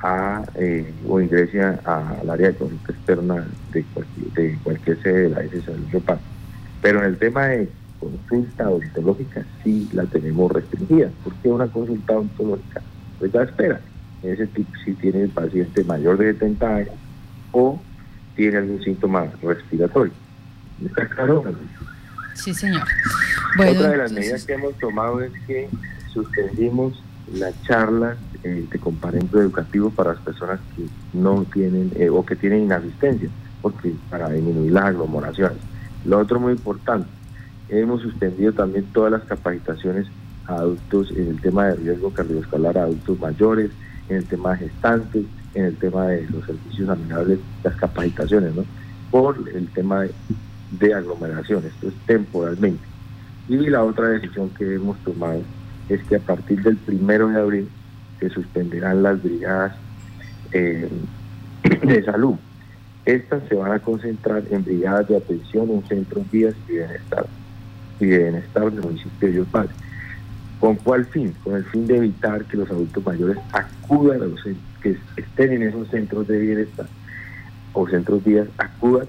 a, 0.02 0.44
eh, 0.56 0.94
o 1.08 1.20
ingrese 1.20 1.62
al 1.62 2.30
área 2.30 2.48
de 2.48 2.56
consulta 2.56 2.92
externa 2.92 3.48
de 3.72 3.84
cualquier, 3.94 4.32
de 4.34 4.58
cualquier 4.64 5.02
sede 5.02 5.22
de 5.22 5.30
la 5.30 5.42
SSA 5.44 6.20
Pero 6.82 7.00
en 7.00 7.06
el 7.06 7.18
tema 7.18 7.48
de 7.48 7.70
consulta 8.00 8.70
odontológica 8.70 9.44
sí 9.64 9.90
la 9.94 10.06
tenemos 10.06 10.52
restringida, 10.52 11.10
porque 11.24 11.50
una 11.50 11.68
consulta 11.68 12.14
odontológica 12.14 12.82
pues 13.20 13.32
ya 13.32 13.44
espera. 13.44 13.82
En 14.24 14.34
ese 14.34 14.48
tipo, 14.48 14.72
si 14.84 14.94
tiene 14.94 15.24
el 15.24 15.30
paciente 15.30 15.84
mayor 15.84 16.18
de 16.18 16.34
70 16.34 16.76
años 16.76 16.96
o 17.52 17.80
tiene 18.36 18.58
algún 18.58 18.84
síntoma 18.84 19.28
respiratorio. 19.42 20.14
¿Está 20.86 21.08
claro? 21.08 21.44
Sí, 22.36 22.54
señor. 22.54 22.84
Otra 23.58 23.90
de 23.90 23.98
las 23.98 24.12
medidas 24.12 24.46
que 24.46 24.54
hemos 24.54 24.76
tomado 24.76 25.22
es 25.22 25.32
que 25.48 25.68
suspendimos 26.14 27.04
las 27.34 27.60
charlas 27.64 28.18
eh, 28.48 28.66
de 28.72 28.80
comparendo 28.80 29.42
educativo 29.42 29.90
para 29.90 30.14
las 30.14 30.22
personas 30.22 30.60
que 30.76 30.86
no 31.14 31.46
tienen 31.54 31.92
eh, 31.96 32.10
o 32.10 32.26
que 32.26 32.38
tienen 32.38 32.64
inasistencia, 32.64 33.30
porque 33.62 33.94
para 34.10 34.30
disminuir 34.30 34.72
las 34.72 34.86
aglomeraciones. 34.86 35.58
Lo 36.06 36.20
otro 36.20 36.40
muy 36.40 36.54
importante, 36.54 37.10
hemos 37.68 38.02
suspendido 38.02 38.54
también 38.54 38.86
todas 38.94 39.12
las 39.12 39.24
capacitaciones 39.24 40.08
a 40.46 40.56
adultos 40.56 41.12
en 41.12 41.28
el 41.28 41.42
tema 41.42 41.66
de 41.68 41.76
riesgo 41.76 42.12
cardiovascular 42.12 42.78
a 42.78 42.84
adultos 42.84 43.20
mayores, 43.20 43.72
en 44.08 44.18
el 44.18 44.26
tema 44.26 44.52
de 44.52 44.70
gestantes, 44.70 45.26
en 45.54 45.66
el 45.66 45.76
tema 45.76 46.08
de 46.08 46.26
los 46.30 46.46
servicios 46.46 46.88
amigables, 46.88 47.40
las 47.64 47.76
capacitaciones, 47.76 48.56
¿no? 48.56 48.64
Por 49.12 49.38
el 49.54 49.68
tema 49.70 50.06
de, 50.72 50.94
aglomeraciones, 50.94 51.74
esto 51.74 51.90
es 51.90 51.94
temporalmente. 52.06 52.84
Y 53.50 53.58
la 53.70 53.84
otra 53.84 54.10
decisión 54.10 54.50
que 54.52 54.76
hemos 54.76 54.98
tomado 55.00 55.42
es 55.90 56.02
que 56.04 56.16
a 56.16 56.20
partir 56.20 56.62
del 56.64 56.78
primero 56.78 57.28
de 57.28 57.40
abril 57.40 57.70
se 58.20 58.30
suspenderán 58.30 59.04
las 59.04 59.22
brigadas 59.22 59.76
eh, 60.52 60.90
de 61.64 62.04
salud. 62.04 62.36
Estas 63.06 63.48
se 63.48 63.56
van 63.56 63.72
a 63.72 63.80
concentrar 63.80 64.44
en 64.52 64.64
brigadas 64.64 65.08
de 65.08 65.18
atención 65.18 65.70
en 65.72 65.88
centros 65.88 66.30
vías 66.30 66.54
y 66.68 66.74
bienestar 66.74 67.26
y 68.00 68.06
de 68.06 68.18
bienestar 68.18 68.72
del 68.72 68.82
municipio 68.82 69.30
de 69.30 69.34
Yopal. 69.36 69.70
¿Con 70.60 70.76
cuál 70.76 71.06
fin? 71.06 71.34
Con 71.44 71.56
el 71.56 71.64
fin 71.66 71.88
de 71.88 71.98
evitar 71.98 72.44
que 72.46 72.58
los 72.58 72.70
adultos 72.70 73.06
mayores 73.06 73.38
acudan 73.54 74.22
a 74.22 74.26
los 74.26 74.42
que 74.82 74.98
estén 75.16 75.54
en 75.54 75.64
esos 75.64 75.88
centros 75.90 76.28
de 76.28 76.40
bienestar 76.40 76.88
o 77.74 77.88
centros 77.88 78.24
vías 78.24 78.48
acudan 78.58 79.08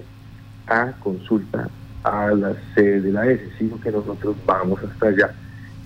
a 0.67 0.91
consulta 0.99 1.69
a 2.03 2.29
la 2.31 2.55
sede 2.75 3.01
de 3.01 3.11
la 3.11 3.27
S, 3.27 3.43
sino 3.57 3.79
que 3.81 3.91
nosotros 3.91 4.35
vamos 4.45 4.81
hasta 4.83 5.07
allá 5.07 5.33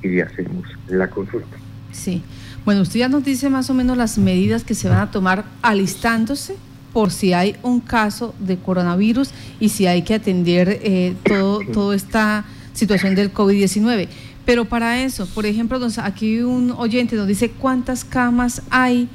y 0.01 0.20
hacemos 0.20 0.65
la 0.88 1.08
consulta. 1.08 1.58
Sí. 1.92 2.22
Bueno, 2.65 2.82
usted 2.82 3.00
ya 3.00 3.10
nos 3.10 3.25
dice 3.25 3.50
más 3.50 3.70
o 3.70 3.74
menos 3.74 3.98
las 3.98 4.17
medidas 4.17 4.63
que 4.63 4.74
se 4.74 4.88
van 4.88 5.00
a 5.00 5.12
tomar 5.12 5.43
alistándose 5.62 6.55
por 6.93 7.12
si 7.12 7.34
hay 7.34 7.55
un 7.63 7.82
caso 7.82 8.34
de 8.39 8.58
coronavirus 8.58 9.32
y 9.60 9.70
si 9.70 9.88
hay 9.88 10.03
que 10.03 10.13
atender 10.13 10.79
eh, 10.84 11.15
todo, 11.24 11.60
toda 11.74 11.96
esta 11.96 12.46
situación 12.74 13.15
del 13.15 13.34
COVID-19. 13.34 14.08
Pero 14.46 14.65
para 14.65 15.03
eso, 15.03 15.25
por 15.27 15.46
ejemplo, 15.46 15.79
aquí 15.98 16.41
un 16.41 16.72
oyente 16.72 17.15
nos 17.15 17.27
dice 17.27 17.50
cuántas 17.50 18.05
camas 18.05 18.62
hay 18.70 19.10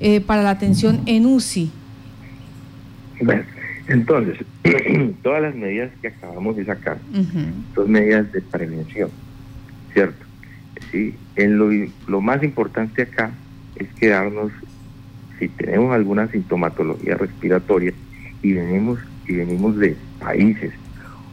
eh, 0.00 0.20
para 0.20 0.42
la 0.42 0.50
atención 0.50 1.00
en 1.06 1.26
UCI. 1.26 1.70
Bueno, 3.20 3.42
entonces, 3.88 4.38
todas 5.22 5.42
las 5.42 5.54
medidas 5.54 5.90
que 6.00 6.08
acabamos 6.08 6.56
de 6.56 6.64
sacar 6.64 6.98
son 7.74 7.90
medidas 7.90 8.30
de 8.32 8.40
prevención, 8.40 9.10
¿cierto? 9.92 10.24
Sí, 10.92 11.14
lo, 11.46 12.20
más 12.20 12.42
importante 12.42 13.02
acá 13.02 13.30
es 13.76 13.88
quedarnos, 13.94 14.50
si 15.38 15.48
tenemos 15.48 15.94
alguna 15.94 16.26
sintomatología 16.28 17.16
respiratoria 17.16 17.92
y 18.42 18.52
venimos, 18.54 18.98
y 19.26 19.34
venimos 19.34 19.76
de 19.76 19.96
países 20.18 20.72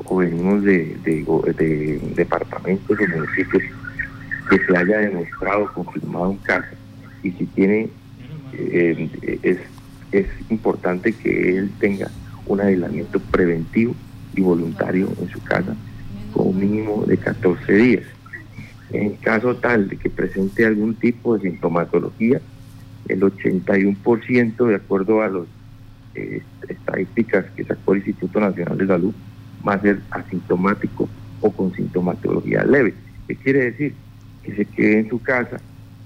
o 0.05 0.17
venimos 0.17 0.63
de, 0.63 0.95
de, 1.03 1.99
departamentos 2.15 2.97
o 2.99 3.17
municipios 3.17 3.63
que 4.49 4.59
se 4.59 4.77
haya 4.77 4.99
demostrado, 4.99 5.71
confirmado 5.73 6.29
un 6.29 6.37
caso, 6.37 6.75
y 7.23 7.31
si 7.31 7.45
tiene, 7.47 7.89
eh, 8.53 9.39
es, 9.41 9.57
es 10.11 10.27
importante 10.49 11.13
que 11.13 11.57
él 11.57 11.71
tenga 11.79 12.11
un 12.45 12.61
aislamiento 12.61 13.19
preventivo 13.19 13.95
y 14.35 14.41
voluntario 14.41 15.09
en 15.19 15.29
su 15.29 15.41
casa 15.41 15.75
con 16.33 16.49
un 16.49 16.59
mínimo 16.59 17.05
de 17.05 17.17
14 17.17 17.73
días. 17.73 18.03
En 18.91 19.15
caso 19.15 19.55
tal 19.55 19.89
de 19.89 19.97
que 19.97 20.09
presente 20.09 20.65
algún 20.65 20.95
tipo 20.95 21.37
de 21.37 21.49
sintomatología, 21.49 22.39
el 23.07 23.21
81% 23.21 24.65
de 24.67 24.75
acuerdo 24.75 25.21
a 25.21 25.29
las 25.29 25.47
eh, 26.15 26.41
estadísticas 26.67 27.45
que 27.55 27.63
sacó 27.63 27.93
el 27.93 27.99
Instituto 27.99 28.39
Nacional 28.39 28.77
de 28.77 28.87
Salud 28.87 29.13
va 29.67 29.73
a 29.73 29.81
ser 29.81 29.99
asintomático 30.11 31.09
o 31.41 31.51
con 31.51 31.73
sintomatología 31.73 32.63
leve. 32.63 32.93
¿Qué 33.27 33.35
quiere 33.35 33.71
decir? 33.71 33.93
Que 34.43 34.55
se 34.55 34.65
quede 34.65 34.99
en 34.99 35.09
su 35.09 35.21
casa 35.21 35.57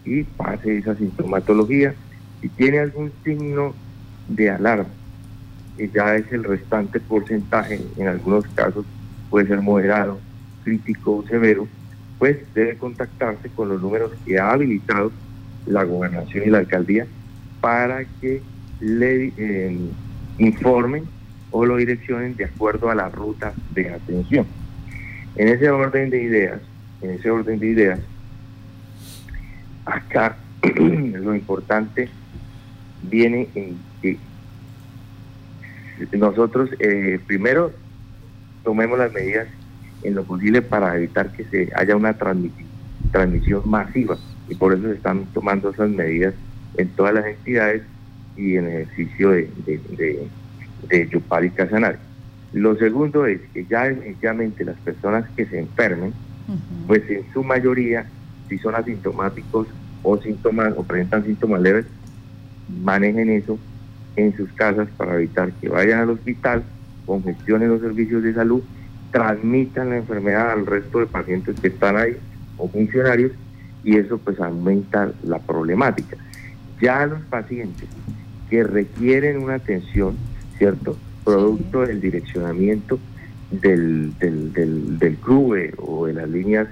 y 0.05 0.23
pase 0.23 0.77
esa 0.77 0.95
sintomatología. 0.95 1.93
Si 2.41 2.49
tiene 2.49 2.79
algún 2.79 3.11
signo 3.23 3.73
de 4.29 4.49
alarma, 4.49 4.89
que 5.77 5.89
ya 5.89 6.15
es 6.15 6.31
el 6.31 6.43
restante 6.43 6.99
porcentaje, 6.99 7.81
en 7.97 8.07
algunos 8.07 8.45
casos 8.47 8.85
puede 9.29 9.47
ser 9.47 9.61
moderado, 9.61 10.19
crítico 10.63 11.17
o 11.17 11.27
severo, 11.27 11.67
pues 12.19 12.37
debe 12.53 12.77
contactarse 12.77 13.49
con 13.49 13.69
los 13.69 13.81
números 13.81 14.11
que 14.25 14.37
ha 14.37 14.51
habilitado 14.51 15.11
la 15.65 15.83
gobernación 15.83 16.43
y 16.45 16.49
la 16.49 16.59
alcaldía 16.59 17.07
para 17.61 18.03
que 18.21 18.41
le 18.81 19.33
eh, 19.37 19.77
informen 20.37 21.05
o 21.51 21.65
lo 21.65 21.77
direccionen 21.77 22.35
de 22.35 22.45
acuerdo 22.45 22.89
a 22.89 22.95
la 22.95 23.09
ruta 23.09 23.53
de 23.73 23.89
atención. 23.89 24.45
En 25.35 25.47
ese 25.47 25.69
orden 25.69 26.09
de 26.09 26.21
ideas, 26.21 26.61
en 27.01 27.11
ese 27.11 27.31
orden 27.31 27.59
de 27.59 27.67
ideas, 27.67 27.99
acá 29.85 30.37
lo 30.75 31.33
importante 31.33 32.09
viene 33.03 33.47
en 33.55 33.77
que 34.01 34.17
nosotros 36.17 36.69
eh, 36.79 37.19
primero 37.25 37.71
tomemos 38.63 38.99
las 38.99 39.11
medidas 39.11 39.47
en 40.03 40.15
lo 40.15 40.23
posible 40.23 40.61
para 40.61 40.95
evitar 40.95 41.31
que 41.31 41.45
se 41.45 41.71
haya 41.75 41.95
una 41.95 42.13
transmisión 42.13 43.61
masiva 43.65 44.17
y 44.47 44.55
por 44.55 44.73
eso 44.73 44.83
se 44.83 44.93
están 44.93 45.25
tomando 45.33 45.69
esas 45.69 45.89
medidas 45.89 46.33
en 46.77 46.89
todas 46.89 47.13
las 47.13 47.25
entidades 47.25 47.83
y 48.35 48.55
en 48.55 48.65
el 48.65 48.81
ejercicio 48.81 49.31
de, 49.31 49.49
de 50.89 51.09
Yupal 51.09 51.45
y 51.45 51.49
Casanare. 51.51 51.97
Lo 52.53 52.75
segundo 52.77 53.25
es 53.25 53.41
que 53.53 53.65
ya 53.65 53.83
definitivamente 53.83 54.65
las 54.65 54.77
personas 54.77 55.25
que 55.35 55.45
se 55.45 55.59
enfermen, 55.59 56.13
pues 56.87 57.07
en 57.09 57.23
su 57.31 57.43
mayoría, 57.43 58.07
si 58.47 58.57
son 58.57 58.73
asintomáticos 58.73 59.67
o 60.01 60.17
síntomas 60.17 60.73
o 60.75 60.83
presentan 60.83 61.25
síntomas 61.25 61.61
leves, 61.61 61.85
manejen 62.83 63.29
eso 63.29 63.59
en 64.15 64.35
sus 64.35 64.51
casas 64.53 64.87
para 64.97 65.15
evitar 65.15 65.51
que 65.53 65.69
vayan 65.69 65.99
al 65.99 66.09
hospital, 66.09 66.63
congestionen 67.05 67.69
los 67.69 67.81
servicios 67.81 68.23
de 68.23 68.33
salud, 68.33 68.63
transmitan 69.11 69.89
la 69.89 69.97
enfermedad 69.97 70.51
al 70.51 70.65
resto 70.65 70.99
de 70.99 71.07
pacientes 71.07 71.59
que 71.59 71.67
están 71.67 71.97
ahí 71.97 72.17
o 72.57 72.67
funcionarios 72.67 73.31
y 73.83 73.97
eso 73.97 74.17
pues 74.17 74.39
aumenta 74.39 75.11
la 75.23 75.39
problemática. 75.39 76.17
Ya 76.81 77.05
los 77.05 77.21
pacientes 77.21 77.87
que 78.49 78.63
requieren 78.63 79.43
una 79.43 79.55
atención 79.55 80.15
¿cierto? 80.59 80.97
Producto 81.23 81.81
del 81.81 81.99
direccionamiento 81.99 82.99
del, 83.49 84.15
del, 84.19 84.99
del, 84.99 85.15
CRUE 85.15 85.73
o 85.77 86.05
de 86.05 86.13
las 86.13 86.29
líneas 86.29 86.67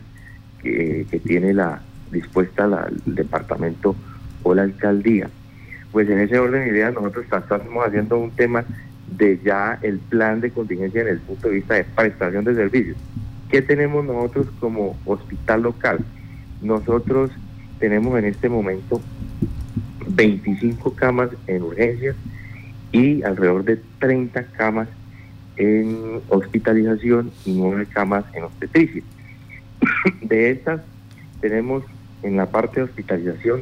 que, 0.61 1.07
tiene 1.25 1.53
la 1.53 1.81
dispuesta 2.11 2.87
el 3.05 3.15
departamento 3.15 3.95
o 4.43 4.53
la 4.53 4.63
alcaldía. 4.63 5.29
Pues 5.91 6.09
en 6.09 6.19
ese 6.19 6.37
orden 6.37 6.65
de 6.65 6.69
ideas 6.69 6.93
nosotros 6.93 7.25
estamos 7.25 7.85
haciendo 7.85 8.19
un 8.19 8.31
tema 8.31 8.63
de 9.15 9.39
ya 9.43 9.79
el 9.81 9.99
plan 9.99 10.41
de 10.41 10.51
contingencia 10.51 11.01
en 11.01 11.07
el 11.07 11.19
punto 11.19 11.47
de 11.47 11.55
vista 11.55 11.75
de 11.75 11.83
prestación 11.83 12.43
de 12.45 12.55
servicios. 12.55 12.97
¿Qué 13.49 13.61
tenemos 13.61 14.05
nosotros 14.05 14.47
como 14.59 14.97
hospital 15.05 15.63
local? 15.63 15.99
Nosotros 16.61 17.31
tenemos 17.79 18.17
en 18.19 18.25
este 18.25 18.49
momento 18.49 19.01
25 20.07 20.93
camas 20.93 21.29
en 21.47 21.63
urgencias 21.63 22.15
y 22.91 23.23
alrededor 23.23 23.63
de 23.63 23.79
30 23.99 24.43
camas 24.57 24.89
en 25.55 26.21
hospitalización 26.29 27.31
y 27.45 27.53
9 27.53 27.87
camas 27.93 28.25
en 28.33 28.43
obstetricia. 28.43 29.03
De 30.21 30.51
estas 30.51 30.81
tenemos 31.41 31.83
en 32.23 32.37
la 32.37 32.47
parte 32.47 32.79
de 32.79 32.83
hospitalización 32.83 33.61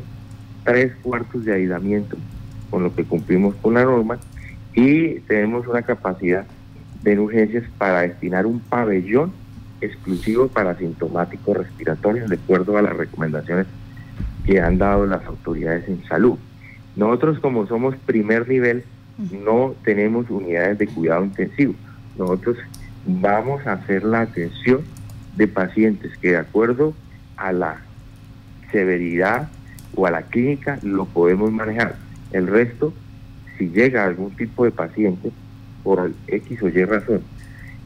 tres 0.64 0.94
cuartos 1.02 1.46
de 1.46 1.54
aislamiento, 1.54 2.18
con 2.70 2.84
lo 2.84 2.96
que 2.96 3.04
cumplimos 3.04 3.56
con 3.56 3.76
la 3.76 3.84
norma, 3.84 4.18
y 4.76 5.20
tenemos 5.22 5.68
una 5.68 5.82
capacidad 5.82 6.46
de 7.02 7.20
urgencias 7.20 7.64
para 7.78 8.02
destinar 8.02 8.46
un 8.46 8.60
pabellón 8.60 9.32
exclusivo 9.82 10.48
para 10.48 10.72
asintomáticos 10.72 11.58
respiratorios, 11.58 12.30
de 12.30 12.36
acuerdo 12.36 12.78
a 12.78 12.82
las 12.82 12.96
recomendaciones 12.96 13.68
que 14.46 14.60
han 14.60 14.78
dado 14.78 15.06
las 15.06 15.26
autoridades 15.26 15.88
en 15.88 16.04
salud. 16.06 16.38
Nosotros 16.96 17.40
como 17.40 17.68
somos 17.68 17.96
primer 18.06 18.48
nivel, 18.48 18.84
no 19.32 19.76
tenemos 19.84 20.30
unidades 20.30 20.78
de 20.78 20.88
cuidado 20.88 21.24
intensivo. 21.24 21.74
Nosotros 22.18 22.58
vamos 23.06 23.66
a 23.66 23.74
hacer 23.74 24.04
la 24.04 24.22
atención 24.22 24.82
de 25.36 25.48
pacientes 25.48 26.18
que 26.18 26.32
de 26.32 26.38
acuerdo 26.38 26.94
a 27.38 27.52
la 27.52 27.78
severidad 28.72 29.50
o 29.96 30.06
a 30.06 30.12
la 30.12 30.24
clínica 30.24 30.80
lo 30.84 31.06
podemos 31.06 31.52
manejar. 31.52 31.96
El 32.32 32.48
resto, 32.48 32.94
si 33.58 33.70
llega 33.70 34.06
algún 34.06 34.32
tipo 34.36 34.66
de 34.66 34.72
paciente 34.72 35.32
por 35.84 36.12
X 36.28 36.62
o 36.64 36.70
Y 36.70 36.84
razón 36.84 37.22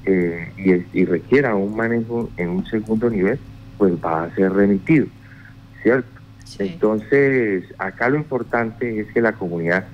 eh, 0.05 0.51
y, 0.57 1.01
y, 1.01 1.05
requiera 1.05 1.55
un 1.55 1.75
manejo 1.75 2.29
en 2.37 2.49
un 2.49 2.65
segundo 2.65 3.09
nivel, 3.09 3.37
pues 3.77 3.93
va 4.03 4.23
a 4.23 4.35
ser 4.35 4.53
remitido, 4.53 5.07
¿cierto? 5.83 6.09
Entonces, 6.57 7.65
acá 7.77 8.09
lo 8.09 8.17
importante 8.17 8.99
es 8.99 9.07
que 9.11 9.21
la 9.21 9.33
comunidad 9.33 9.85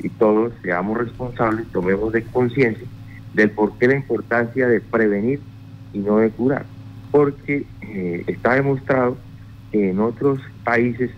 y 0.00 0.08
todos 0.08 0.52
seamos 0.62 0.98
responsables, 0.98 1.66
tomemos 1.68 2.12
de 2.12 2.24
conciencia 2.24 2.86
del 3.34 3.50
por 3.50 3.76
qué 3.78 3.88
la 3.88 3.96
importancia 3.96 4.66
de 4.66 4.80
prevenir 4.80 5.40
y 5.92 5.98
no 5.98 6.18
de 6.18 6.30
curar. 6.30 6.64
Porque 7.10 7.64
eh, 7.82 8.24
está 8.26 8.54
demostrado 8.54 9.16
que 9.70 9.90
en 9.90 10.00
otros 10.00 10.40
países 10.64 11.10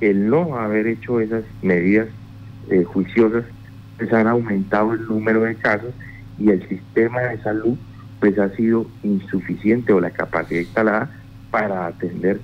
el 0.00 0.28
no 0.28 0.56
haber 0.56 0.86
hecho 0.86 1.20
esas 1.20 1.44
medidas 1.62 2.08
eh, 2.70 2.84
juiciosas 2.84 3.44
pues 3.96 4.12
han 4.12 4.26
aumentado 4.26 4.94
el 4.94 5.06
número 5.06 5.42
de 5.42 5.54
casos 5.54 5.92
y 6.38 6.50
el 6.50 6.66
sistema 6.68 7.20
de 7.20 7.38
salud 7.42 7.76
pues 8.20 8.38
ha 8.38 8.48
sido 8.56 8.86
insuficiente 9.02 9.92
o 9.92 10.00
la 10.00 10.10
capacidad 10.10 10.60
instalada 10.60 11.10
para 11.50 11.86
atender 11.86 12.40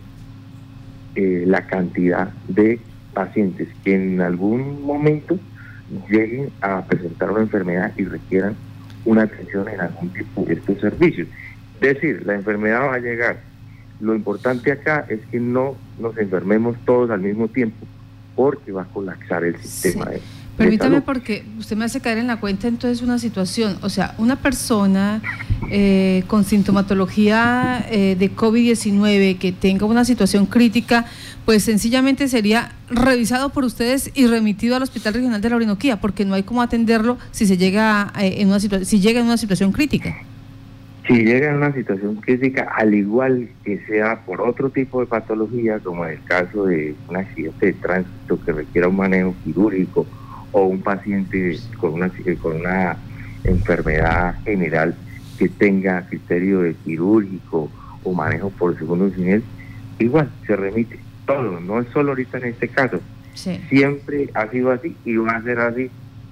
eh, 1.16 1.44
la 1.46 1.66
cantidad 1.66 2.32
de 2.48 2.80
pacientes 3.14 3.68
que 3.82 3.94
en 3.94 4.20
algún 4.20 4.84
momento 4.84 5.38
lleguen 6.08 6.50
a 6.60 6.84
presentar 6.84 7.30
una 7.30 7.40
enfermedad 7.40 7.92
y 7.96 8.04
requieran 8.04 8.54
una 9.04 9.22
atención 9.22 9.68
en 9.68 9.80
algún 9.80 10.10
tipo 10.10 10.44
de 10.44 10.54
estos 10.54 10.78
servicios. 10.80 11.26
Es 11.80 11.94
decir, 11.94 12.22
la 12.26 12.34
enfermedad 12.34 12.82
va 12.82 12.94
a 12.94 12.98
llegar. 12.98 13.40
Lo 14.00 14.14
importante 14.14 14.70
acá 14.70 15.06
es 15.08 15.20
que 15.30 15.40
no 15.40 15.74
nos 15.98 16.16
enfermemos 16.18 16.76
todos 16.84 17.10
al 17.10 17.20
mismo 17.20 17.48
tiempo 17.48 17.86
porque 18.40 18.72
va 18.72 18.82
a 18.82 18.86
colapsar 18.86 19.44
el 19.44 19.60
sistema. 19.60 20.06
Permítame 20.56 21.02
porque 21.02 21.44
usted 21.58 21.76
me 21.76 21.84
hace 21.84 22.00
caer 22.00 22.16
en 22.16 22.26
la 22.26 22.40
cuenta 22.40 22.68
entonces 22.68 23.02
una 23.02 23.18
situación, 23.18 23.76
o 23.82 23.90
sea, 23.90 24.14
una 24.16 24.36
persona 24.36 25.20
eh, 25.70 26.24
con 26.26 26.44
sintomatología 26.44 27.86
eh, 27.90 28.16
de 28.18 28.34
COVID-19 28.34 29.38
que 29.38 29.52
tenga 29.52 29.84
una 29.84 30.06
situación 30.06 30.46
crítica, 30.46 31.04
pues 31.44 31.64
sencillamente 31.64 32.28
sería 32.28 32.72
revisado 32.88 33.50
por 33.50 33.64
ustedes 33.64 34.10
y 34.14 34.26
remitido 34.26 34.74
al 34.74 34.82
Hospital 34.82 35.14
Regional 35.14 35.42
de 35.42 35.50
la 35.50 35.56
Orinoquía, 35.56 36.00
porque 36.00 36.24
no 36.24 36.34
hay 36.34 36.42
cómo 36.42 36.62
atenderlo 36.62 37.18
si 37.32 37.46
se 37.46 37.58
llega 37.58 38.10
eh, 38.18 38.36
en 38.38 38.48
una 38.48 38.58
si 38.58 39.00
llega 39.00 39.20
en 39.20 39.26
una 39.26 39.36
situación 39.36 39.70
crítica. 39.70 40.16
Si 41.06 41.24
llega 41.24 41.50
en 41.50 41.56
una 41.56 41.72
situación 41.72 42.16
crítica, 42.16 42.68
al 42.76 42.94
igual 42.94 43.48
que 43.64 43.78
sea 43.86 44.20
por 44.24 44.40
otro 44.40 44.70
tipo 44.70 45.00
de 45.00 45.06
patología, 45.06 45.78
como 45.78 46.04
en 46.04 46.12
el 46.12 46.24
caso 46.24 46.66
de 46.66 46.94
un 47.08 47.16
accidente 47.16 47.66
de 47.66 47.72
tránsito 47.72 48.38
que 48.44 48.52
requiera 48.52 48.88
un 48.88 48.96
manejo 48.96 49.34
quirúrgico 49.42 50.06
o 50.52 50.64
un 50.64 50.82
paciente 50.82 51.58
con 51.78 51.94
una, 51.94 52.10
con 52.40 52.56
una 52.56 52.96
enfermedad 53.44 54.36
general 54.44 54.94
que 55.38 55.48
tenga 55.48 56.06
criterio 56.06 56.60
de 56.60 56.74
quirúrgico 56.74 57.70
o 58.04 58.12
manejo 58.12 58.50
por 58.50 58.78
segundo 58.78 59.10
nivel, 59.16 59.42
igual 59.98 60.30
se 60.46 60.54
remite 60.54 60.98
todo, 61.26 61.60
no 61.60 61.80
es 61.80 61.88
solo 61.88 62.10
ahorita 62.10 62.38
en 62.38 62.44
este 62.46 62.68
caso. 62.68 63.00
Siempre 63.34 64.28
ha 64.34 64.48
sido 64.48 64.70
así 64.70 64.94
y 65.04 65.16
va 65.16 65.32
a 65.32 65.42
ser 65.42 65.60
así 65.60 65.90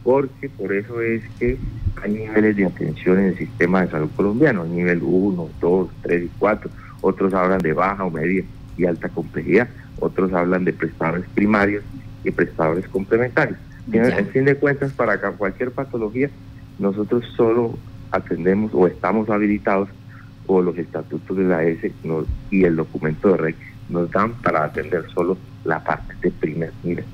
porque 0.09 0.49
por 0.49 0.73
eso 0.73 1.03
es 1.03 1.23
que 1.39 1.59
hay 2.03 2.11
niveles 2.11 2.57
de 2.57 2.65
atención 2.65 3.19
en 3.19 3.25
el 3.27 3.37
sistema 3.37 3.83
de 3.83 3.91
salud 3.91 4.09
colombiano, 4.17 4.65
nivel 4.65 5.03
1, 5.03 5.51
2, 5.61 5.89
3 6.01 6.25
y 6.25 6.31
4. 6.39 6.71
Otros 7.03 7.35
hablan 7.35 7.59
de 7.59 7.75
baja 7.75 8.05
o 8.05 8.11
media 8.11 8.43
y 8.79 8.87
alta 8.87 9.11
complejidad, 9.11 9.69
otros 10.01 10.33
hablan 10.33 10.65
de 10.65 10.73
prestadores 10.73 11.27
primarios 11.35 11.85
y 12.25 12.31
prestadores 12.31 12.89
complementarios. 12.89 13.59
En 13.93 14.29
fin 14.29 14.47
de 14.47 14.55
cuentas, 14.55 14.95
para 14.95 15.19
cualquier 15.19 15.73
patología, 15.73 16.31
nosotros 16.79 17.23
solo 17.37 17.79
atendemos 18.11 18.73
o 18.73 18.87
estamos 18.87 19.29
habilitados 19.29 19.91
o 20.47 20.63
los 20.63 20.79
estatutos 20.79 21.37
de 21.37 21.45
la 21.45 21.65
S 21.65 21.93
y 22.51 22.65
el 22.65 22.77
documento 22.77 23.33
de 23.33 23.37
REC 23.37 23.57
nos 23.91 24.11
dan 24.11 24.33
para 24.41 24.65
atender 24.65 25.05
solo 25.13 25.37
la 25.67 25.85
parte 25.85 26.15
de 26.23 26.31
primer 26.31 26.73
nivel. 26.83 27.05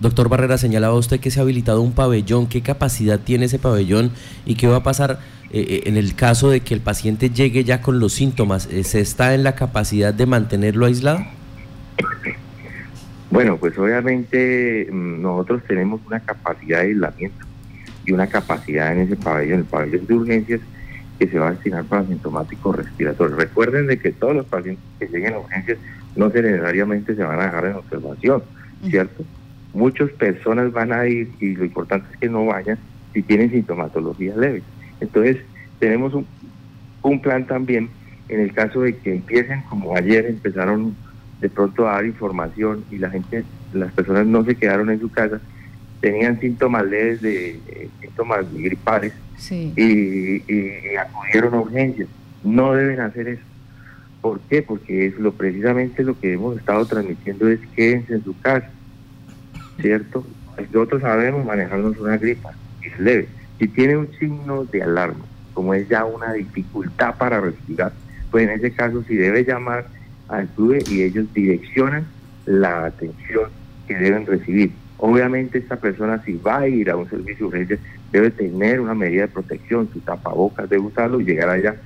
Doctor 0.00 0.28
Barrera, 0.28 0.58
señalaba 0.58 0.94
usted 0.94 1.18
que 1.18 1.30
se 1.30 1.40
ha 1.40 1.42
habilitado 1.42 1.82
un 1.82 1.92
pabellón. 1.92 2.46
¿Qué 2.46 2.62
capacidad 2.62 3.18
tiene 3.18 3.46
ese 3.46 3.58
pabellón 3.58 4.12
y 4.46 4.54
qué 4.54 4.68
va 4.68 4.76
a 4.76 4.82
pasar 4.84 5.18
eh, 5.50 5.64
eh, 5.68 5.82
en 5.86 5.96
el 5.96 6.14
caso 6.14 6.50
de 6.50 6.60
que 6.60 6.72
el 6.74 6.80
paciente 6.80 7.30
llegue 7.30 7.64
ya 7.64 7.82
con 7.82 7.98
los 7.98 8.12
síntomas? 8.12 8.68
Eh, 8.70 8.84
¿Se 8.84 9.00
está 9.00 9.34
en 9.34 9.42
la 9.42 9.56
capacidad 9.56 10.14
de 10.14 10.26
mantenerlo 10.26 10.86
aislado? 10.86 11.18
Bueno, 13.30 13.56
pues 13.56 13.76
obviamente 13.76 14.88
mm, 14.90 15.20
nosotros 15.20 15.62
tenemos 15.66 16.00
una 16.06 16.20
capacidad 16.20 16.78
de 16.78 16.88
aislamiento 16.88 17.44
y 18.06 18.12
una 18.12 18.28
capacidad 18.28 18.92
en 18.92 19.00
ese 19.00 19.16
pabellón, 19.16 19.58
el 19.58 19.64
pabellón 19.64 20.06
de 20.06 20.14
urgencias 20.14 20.60
que 21.18 21.26
se 21.26 21.38
va 21.40 21.48
a 21.48 21.50
destinar 21.50 21.84
para 21.84 22.06
sintomáticos 22.06 22.76
respiratorios. 22.76 23.36
Recuerden 23.36 23.88
de 23.88 23.98
que 23.98 24.12
todos 24.12 24.36
los 24.36 24.46
pacientes 24.46 24.84
que 25.00 25.08
lleguen 25.08 25.34
a 25.34 25.40
urgencias 25.40 25.78
no 26.14 26.28
necesariamente 26.28 27.16
se 27.16 27.24
van 27.24 27.40
a 27.40 27.46
dejar 27.46 27.64
en 27.66 27.74
observación, 27.74 28.42
¿cierto? 28.88 29.24
Muchas 29.78 30.10
personas 30.10 30.72
van 30.72 30.92
a 30.92 31.06
ir 31.06 31.30
y 31.38 31.54
lo 31.54 31.64
importante 31.64 32.08
es 32.12 32.18
que 32.18 32.28
no 32.28 32.46
vayan 32.46 32.78
si 33.14 33.22
tienen 33.22 33.50
sintomatología 33.50 34.36
leve. 34.36 34.62
Entonces, 35.00 35.36
tenemos 35.78 36.14
un, 36.14 36.26
un 37.02 37.22
plan 37.22 37.46
también 37.46 37.88
en 38.28 38.40
el 38.40 38.52
caso 38.52 38.80
de 38.80 38.96
que 38.96 39.12
empiecen, 39.14 39.62
como 39.62 39.94
ayer 39.94 40.26
empezaron 40.26 40.96
de 41.40 41.48
pronto 41.48 41.88
a 41.88 41.92
dar 41.92 42.06
información 42.06 42.84
y 42.90 42.98
la 42.98 43.08
gente, 43.08 43.44
las 43.72 43.92
personas 43.92 44.26
no 44.26 44.44
se 44.44 44.56
quedaron 44.56 44.90
en 44.90 44.98
su 44.98 45.10
casa, 45.10 45.40
tenían 46.00 46.40
síntomas 46.40 46.84
leves 46.84 47.22
de 47.22 47.50
eh, 47.68 47.88
síntomas 48.00 48.52
gripales 48.52 49.12
y, 49.50 50.42
acudieron 50.96 51.54
a 51.54 51.60
urgencias. 51.60 52.08
No 52.42 52.74
deben 52.74 52.98
hacer 52.98 53.28
eso. 53.28 53.42
¿Por 54.20 54.40
qué? 54.40 54.62
Porque 54.62 55.06
es 55.06 55.18
lo 55.20 55.32
precisamente 55.32 56.02
lo 56.02 56.18
que 56.18 56.32
hemos 56.32 56.58
estado 56.58 56.84
transmitiendo 56.86 57.48
es 57.48 57.60
quédense 57.76 58.14
en 58.14 58.24
su 58.24 58.36
casa, 58.40 58.68
¿cierto? 59.80 60.26
Nosotros 60.72 61.02
sabemos 61.02 61.44
manejarnos 61.44 61.98
una 61.98 62.16
gripa, 62.16 62.50
es 62.82 62.98
leve. 62.98 63.28
Si 63.58 63.68
tiene 63.68 63.96
un 63.96 64.08
signo 64.18 64.64
de 64.64 64.82
alarma, 64.82 65.24
como 65.54 65.74
es 65.74 65.88
ya 65.88 66.04
una 66.04 66.32
dificultad 66.32 67.16
para 67.16 67.40
respirar, 67.40 67.92
pues 68.30 68.44
en 68.48 68.50
ese 68.50 68.72
caso 68.72 69.02
si 69.08 69.16
debe 69.16 69.44
llamar 69.44 69.86
club 70.54 70.76
y 70.90 71.02
ellos 71.02 71.26
direccionan 71.32 72.06
la 72.46 72.86
atención 72.86 73.50
que 73.86 73.94
deben 73.94 74.26
recibir. 74.26 74.72
Obviamente 74.98 75.58
esta 75.58 75.76
persona 75.76 76.22
si 76.24 76.36
va 76.36 76.58
a 76.58 76.68
ir 76.68 76.90
a 76.90 76.96
un 76.96 77.08
servicio 77.08 77.48
de 77.48 77.56
urgencia 77.56 77.78
debe 78.12 78.30
tener 78.30 78.80
una 78.80 78.94
medida 78.94 79.22
de 79.22 79.28
protección, 79.28 79.88
su 79.92 80.00
tapabocas 80.00 80.68
debe 80.68 80.82
usarlo 80.82 81.20
y 81.20 81.24
llegar 81.24 81.48
allá 81.48 81.76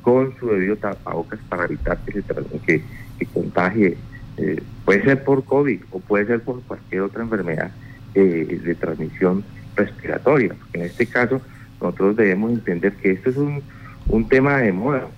con 0.00 0.34
su 0.38 0.48
debido 0.48 0.76
tapabocas 0.76 1.38
para 1.48 1.64
evitar 1.64 1.98
que 2.04 2.12
se 2.12 2.82
que 3.18 3.26
contagie. 3.32 3.96
Eh, 4.38 4.62
puede 4.84 5.02
ser 5.02 5.24
por 5.24 5.44
COVID 5.44 5.80
o 5.90 6.00
puede 6.00 6.26
ser 6.26 6.40
por 6.40 6.62
cualquier 6.62 7.02
otra 7.02 7.22
enfermedad 7.22 7.70
eh, 8.14 8.60
de 8.64 8.74
transmisión 8.74 9.44
respiratoria. 9.76 10.54
En 10.72 10.82
este 10.82 11.06
caso 11.06 11.40
nosotros 11.80 12.16
debemos 12.16 12.52
entender 12.52 12.92
que 12.94 13.12
esto 13.12 13.30
es 13.30 13.36
un, 13.36 13.62
un 14.08 14.28
tema 14.28 14.58
de 14.58 14.72
moda 14.72 15.08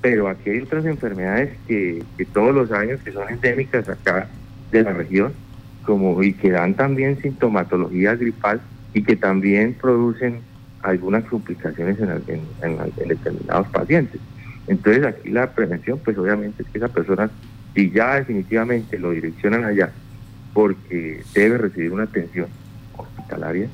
pero 0.00 0.28
aquí 0.28 0.50
hay 0.50 0.60
otras 0.60 0.84
enfermedades 0.86 1.50
que, 1.66 2.02
todos 2.32 2.54
los 2.54 2.72
años 2.72 3.00
que 3.02 3.12
son 3.12 3.28
endémicas 3.28 3.88
acá 3.88 4.28
de 4.70 4.82
la 4.82 4.92
región 4.92 5.32
como 5.84 6.22
y 6.22 6.32
que 6.32 6.50
dan 6.50 6.74
también 6.74 7.20
sintomatología 7.20 8.14
gripal 8.14 8.60
y 8.94 9.02
que 9.02 9.16
también 9.16 9.74
producen 9.74 10.40
algunas 10.82 11.24
complicaciones 11.24 11.98
en, 12.00 12.40
en, 12.62 13.08
determinados 13.08 13.68
pacientes. 13.68 14.20
Entonces 14.66 15.04
aquí 15.04 15.30
la 15.30 15.50
prevención 15.50 16.00
pues 16.02 16.16
obviamente 16.16 16.62
es 16.62 16.68
que 16.68 16.78
esa 16.78 16.88
persona 16.88 17.30
si 17.74 17.90
ya 17.90 18.16
definitivamente 18.16 18.98
lo 18.98 19.10
direccionan 19.10 19.64
allá 19.64 19.92
porque 20.52 21.22
debe 21.34 21.58
recibir 21.58 21.92
una 21.92 22.04
atención 22.04 22.48
hospitalaria, 22.96 23.68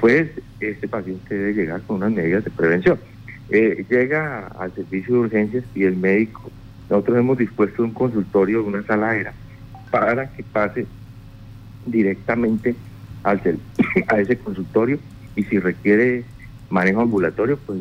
pues 0.00 0.30
este 0.60 0.88
paciente 0.88 1.34
debe 1.34 1.54
llegar 1.54 1.82
con 1.82 1.96
unas 1.96 2.12
medidas 2.12 2.44
de 2.44 2.50
prevención. 2.50 2.98
Eh, 3.50 3.84
llega 3.88 4.48
al 4.58 4.74
servicio 4.74 5.14
de 5.14 5.20
urgencias 5.20 5.64
y 5.74 5.84
el 5.84 5.96
médico, 5.96 6.50
nosotros 6.90 7.18
hemos 7.18 7.38
dispuesto 7.38 7.82
un 7.82 7.92
consultorio, 7.92 8.64
una 8.64 8.82
sala 8.82 9.16
era, 9.16 9.32
para 9.90 10.30
que 10.32 10.42
pase 10.42 10.86
directamente 11.86 12.74
al, 13.22 13.40
a 14.08 14.20
ese 14.20 14.36
consultorio 14.38 14.98
y 15.36 15.44
si 15.44 15.58
requiere 15.58 16.24
manejo 16.70 17.00
ambulatorio, 17.00 17.58
pues 17.58 17.80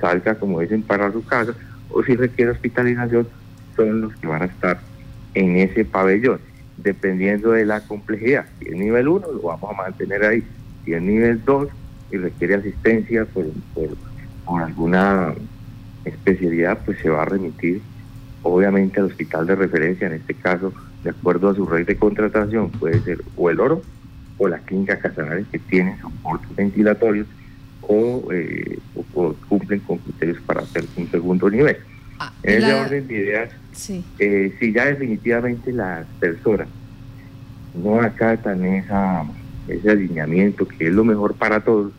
salga, 0.00 0.36
como 0.36 0.60
dicen, 0.60 0.82
para 0.82 1.12
su 1.12 1.24
casa, 1.24 1.54
o 1.90 2.02
si 2.02 2.16
requiere 2.16 2.52
hospitalización, 2.52 3.28
son 3.76 4.02
los 4.02 4.14
que 4.16 4.26
van 4.26 4.42
a 4.42 4.46
estar 4.46 4.80
en 5.34 5.56
ese 5.56 5.84
pabellón, 5.84 6.40
dependiendo 6.76 7.52
de 7.52 7.66
la 7.66 7.80
complejidad. 7.80 8.46
Si 8.58 8.68
es 8.68 8.76
nivel 8.76 9.08
1, 9.08 9.26
lo 9.32 9.42
vamos 9.42 9.70
a 9.70 9.82
mantener 9.82 10.24
ahí. 10.24 10.44
Si 10.84 10.92
es 10.92 11.02
nivel 11.02 11.44
2 11.44 11.68
y 12.12 12.16
requiere 12.18 12.54
asistencia, 12.56 13.26
pues 13.32 13.48
con 14.44 14.62
alguna 14.62 15.34
especialidad, 16.04 16.78
pues 16.84 16.98
se 16.98 17.08
va 17.08 17.22
a 17.22 17.26
remitir 17.26 17.80
obviamente 18.44 19.00
al 19.00 19.06
hospital 19.06 19.46
de 19.46 19.56
referencia, 19.56 20.06
en 20.06 20.12
este 20.14 20.34
caso, 20.34 20.72
de 21.02 21.10
acuerdo 21.10 21.48
a 21.48 21.54
su 21.54 21.66
red 21.66 21.86
de 21.86 21.96
contratación, 21.96 22.70
puede 22.70 23.00
ser 23.00 23.22
o 23.36 23.50
el 23.50 23.58
oro 23.58 23.82
o 24.38 24.48
la 24.48 24.58
clínica 24.58 24.98
Casanares 24.98 25.46
que 25.50 25.58
tienen 25.58 25.98
soportes 26.00 26.54
ventilatorios 26.54 27.26
o, 27.82 28.22
eh, 28.32 28.78
cumplen 29.48 29.80
con 29.80 29.98
criterios 29.98 30.40
para 30.42 30.60
hacer 30.60 30.84
un 30.96 31.10
segundo 31.10 31.50
nivel. 31.50 31.76
Ah, 32.18 32.32
en 32.42 32.62
ese 32.62 32.74
orden 32.74 33.08
de 33.08 33.14
ideas, 33.14 33.50
eh, 34.18 34.54
si 34.58 34.72
ya 34.72 34.86
definitivamente 34.86 35.72
las 35.72 36.06
personas 36.20 36.68
no 37.74 38.00
acatan 38.00 38.64
esa, 38.64 39.24
ese 39.66 39.90
alineamiento 39.90 40.66
que 40.66 40.86
es 40.86 40.92
lo 40.92 41.04
mejor 41.04 41.34
para 41.34 41.60
todos, 41.60 41.92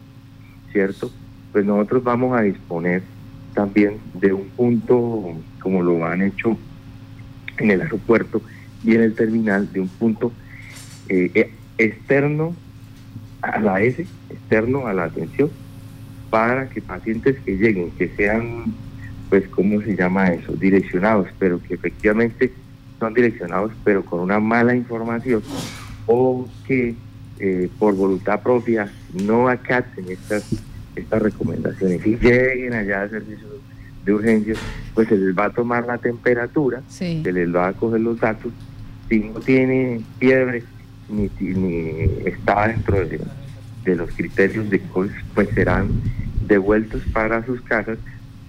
¿cierto? 0.72 1.12
Pues 1.52 1.66
nosotros 1.66 2.04
vamos 2.04 2.38
a 2.38 2.42
disponer 2.42 3.04
también 3.54 3.98
de 4.14 4.34
un 4.34 4.50
punto, 4.50 5.34
como 5.62 5.82
lo 5.82 6.06
han 6.06 6.22
hecho 6.22 6.58
en 7.58 7.72
el 7.72 7.82
aeropuerto 7.82 8.42
y 8.84 8.96
en 8.96 9.02
el 9.02 9.16
terminal, 9.16 9.72
de 9.72 9.80
un 9.82 9.88
punto 9.88 10.32
eh, 11.10 11.32
eh, 11.34 11.52
externo 11.78 12.56
a 13.42 13.60
la 13.60 13.82
S, 13.82 14.06
externo 14.30 14.88
a 14.88 14.94
la 14.94 15.06
atención, 15.06 15.50
para 16.30 16.70
que 16.70 16.82
pacientes 16.82 17.38
que 17.46 17.58
lleguen, 17.58 17.92
que 17.92 18.10
sean, 18.16 18.74
pues, 19.36 19.50
¿cómo 19.50 19.82
se 19.82 19.98
llama 19.98 20.30
eso? 20.30 20.54
Direccionados, 20.54 21.28
pero 21.38 21.62
que 21.62 21.74
efectivamente 21.74 22.54
son 22.98 23.14
direccionados, 23.14 23.74
pero 23.84 24.06
con 24.06 24.22
una 24.22 24.40
mala 24.40 24.74
información, 24.74 25.44
o 26.06 26.48
que 26.66 26.96
eh, 27.40 27.70
por 27.78 27.96
voluntad 27.96 28.42
propia 28.42 28.90
no 29.26 29.50
acaten 29.50 30.06
estas, 30.08 30.56
estas 30.96 31.22
recomendaciones. 31.22 32.06
Y 32.06 32.16
lleguen 32.16 32.76
allá 32.76 33.02
a 33.02 33.10
servicios 33.10 33.52
de 34.06 34.14
urgencia, 34.14 34.54
pues 34.94 35.10
se 35.10 35.18
les 35.18 35.38
va 35.38 35.48
a 35.48 35.50
tomar 35.50 35.86
la 35.86 35.98
temperatura, 35.98 36.82
se 36.88 37.22
les 37.22 37.54
va 37.54 37.68
a 37.68 37.74
coger 37.74 38.00
los 38.00 38.18
datos, 38.18 38.54
si 39.10 39.20
no 39.20 39.42
tiene 39.42 40.00
fiebre 40.18 40.64
ni, 41.10 41.30
ni 41.42 41.90
está 42.24 42.70
dentro 42.70 43.06
de, 43.06 43.20
de 43.84 43.96
los 43.98 44.10
criterios 44.12 44.70
de 44.70 44.80
COVID, 44.80 45.12
pues 45.34 45.50
serán 45.50 45.90
devueltos 46.48 47.02
para 47.12 47.46
sus 47.46 47.60
casas 47.60 47.98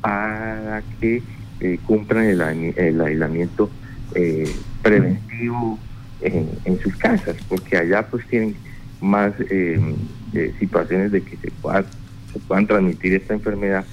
para 0.06 0.82
que 1.00 1.20
eh, 1.58 1.78
cumplan 1.84 2.24
el, 2.26 2.40
el 2.40 3.00
aislamiento 3.00 3.68
eh, 4.14 4.48
preventivo 4.82 5.80
en, 6.20 6.78
sus 6.80 6.94
casas, 6.96 7.36
porque 7.48 7.76
allá 7.76 8.06
pues 8.06 8.24
tienen 8.28 8.54
más 9.00 9.32
eh, 9.50 9.96
situaciones 10.60 11.10
de 11.10 11.22
que 11.22 11.36
se, 11.36 11.50
pueda, 11.50 11.84
se 12.32 12.38
puedan 12.38 12.68
transmitir 12.68 13.14
esta 13.14 13.34
enfermedad, 13.34 13.84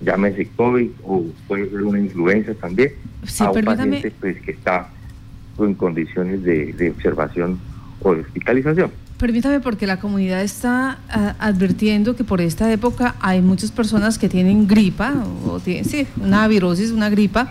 llámese 0.00 0.48
COVID 0.56 0.90
o 1.04 1.24
puede 1.46 1.70
ser 1.70 1.82
una 1.82 2.00
influenza 2.00 2.52
también, 2.54 2.92
a 3.38 3.50
un 3.50 3.64
paciente 3.64 4.12
pues, 4.18 4.40
que 4.42 4.50
está 4.50 4.88
en 5.60 5.74
condiciones 5.74 6.42
de, 6.42 6.72
de 6.72 6.90
observación 6.90 7.60
o 8.02 8.14
de 8.14 8.22
hospitalización. 8.22 8.90
Permítame 9.18 9.60
porque 9.60 9.86
la 9.86 9.98
comunidad 9.98 10.42
está 10.42 10.98
ah, 11.08 11.34
advirtiendo 11.38 12.16
que 12.16 12.24
por 12.24 12.42
esta 12.42 12.70
época 12.70 13.16
hay 13.20 13.40
muchas 13.40 13.70
personas 13.70 14.18
que 14.18 14.28
tienen 14.28 14.66
gripa, 14.66 15.14
o 15.46 15.58
tienen, 15.58 15.86
sí, 15.86 16.06
una 16.20 16.46
virosis, 16.48 16.90
una 16.90 17.08
gripa, 17.08 17.50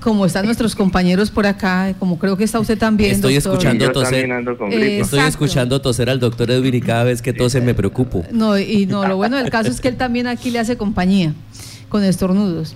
como 0.00 0.24
están 0.24 0.46
nuestros 0.46 0.74
compañeros 0.74 1.30
por 1.30 1.46
acá, 1.46 1.94
como 1.98 2.18
creo 2.18 2.38
que 2.38 2.44
está 2.44 2.58
usted 2.58 2.78
también. 2.78 3.12
Estoy 3.12 3.36
escuchando 3.36 3.92
toser. 3.92 4.30
estoy 4.72 5.20
escuchando 5.20 5.82
toser 5.82 6.08
al 6.08 6.18
doctor 6.18 6.50
Edwin 6.50 6.74
y 6.74 6.80
cada 6.80 7.04
vez 7.04 7.20
que 7.20 7.34
tose 7.34 7.60
me 7.60 7.74
preocupo. 7.74 8.24
No, 8.32 8.58
y 8.58 8.86
no, 8.86 9.06
lo 9.06 9.16
bueno 9.16 9.36
del 9.36 9.50
caso 9.50 9.70
es 9.70 9.80
que 9.80 9.88
él 9.88 9.96
también 9.96 10.26
aquí 10.26 10.50
le 10.50 10.58
hace 10.58 10.78
compañía 10.78 11.34
con 11.90 12.02
estornudos. 12.02 12.74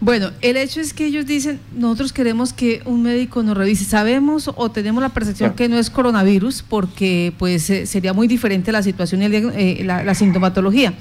Bueno, 0.00 0.30
el 0.42 0.56
hecho 0.56 0.80
es 0.80 0.94
que 0.94 1.06
ellos 1.06 1.26
dicen, 1.26 1.58
nosotros 1.76 2.12
queremos 2.12 2.52
que 2.52 2.82
un 2.84 3.02
médico 3.02 3.42
nos 3.42 3.56
revise. 3.56 3.84
Sabemos 3.84 4.48
o 4.54 4.70
tenemos 4.70 5.02
la 5.02 5.08
percepción 5.08 5.54
que 5.54 5.68
no 5.68 5.76
es 5.76 5.90
coronavirus 5.90 6.62
porque 6.62 7.32
pues 7.36 7.68
eh, 7.70 7.84
sería 7.84 8.12
muy 8.12 8.28
diferente 8.28 8.70
la 8.70 8.84
situación 8.84 9.22
y 9.22 9.26
eh, 9.26 9.82
la, 9.84 10.14
sintomatología. 10.14 10.94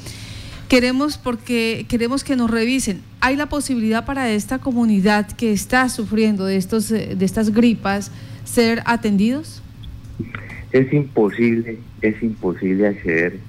Queremos 0.67 1.19
porque 1.19 1.85
queremos 1.87 2.23
que 2.23 2.35
nos 2.35 2.49
revisen. 2.49 3.01
¿Hay 3.21 3.35
la 3.35 3.45
posibilidad 3.45 4.03
para 4.03 4.31
esta 4.31 4.57
comunidad 4.57 5.31
que 5.31 5.53
está 5.53 5.89
sufriendo 5.89 6.45
de 6.45 6.57
estos 6.57 6.89
eh, 6.91 7.15
de 7.15 7.23
estas 7.23 7.51
gripas 7.51 8.11
ser 8.45 8.81
atendidos? 8.85 9.61
Es 10.71 10.91
imposible, 10.91 11.77
es 12.01 12.21
imposible 12.23 12.87
acceder 12.87 13.39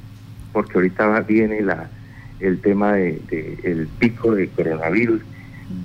porque 0.52 0.74
ahorita 0.74 1.20
viene 1.22 1.62
la 1.62 1.88
el 2.38 2.60
tema 2.60 2.92
de, 2.92 3.20
de 3.30 3.58
el 3.64 3.88
pico 3.98 4.34
de 4.34 4.46
coronavirus 4.48 5.22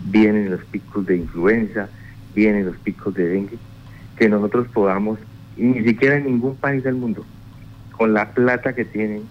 vienen 0.09 0.51
los 0.51 0.63
picos 0.65 1.05
de 1.05 1.17
influenza, 1.17 1.89
vienen 2.33 2.65
los 2.65 2.77
picos 2.77 3.13
de 3.13 3.27
dengue, 3.27 3.57
que 4.17 4.29
nosotros 4.29 4.67
podamos, 4.73 5.19
y 5.57 5.63
ni 5.63 5.83
siquiera 5.83 6.17
en 6.17 6.25
ningún 6.25 6.55
país 6.55 6.83
del 6.83 6.95
mundo, 6.95 7.25
con 7.91 8.13
la 8.13 8.31
plata 8.31 8.73
que 8.73 8.85
tienen, 8.85 9.23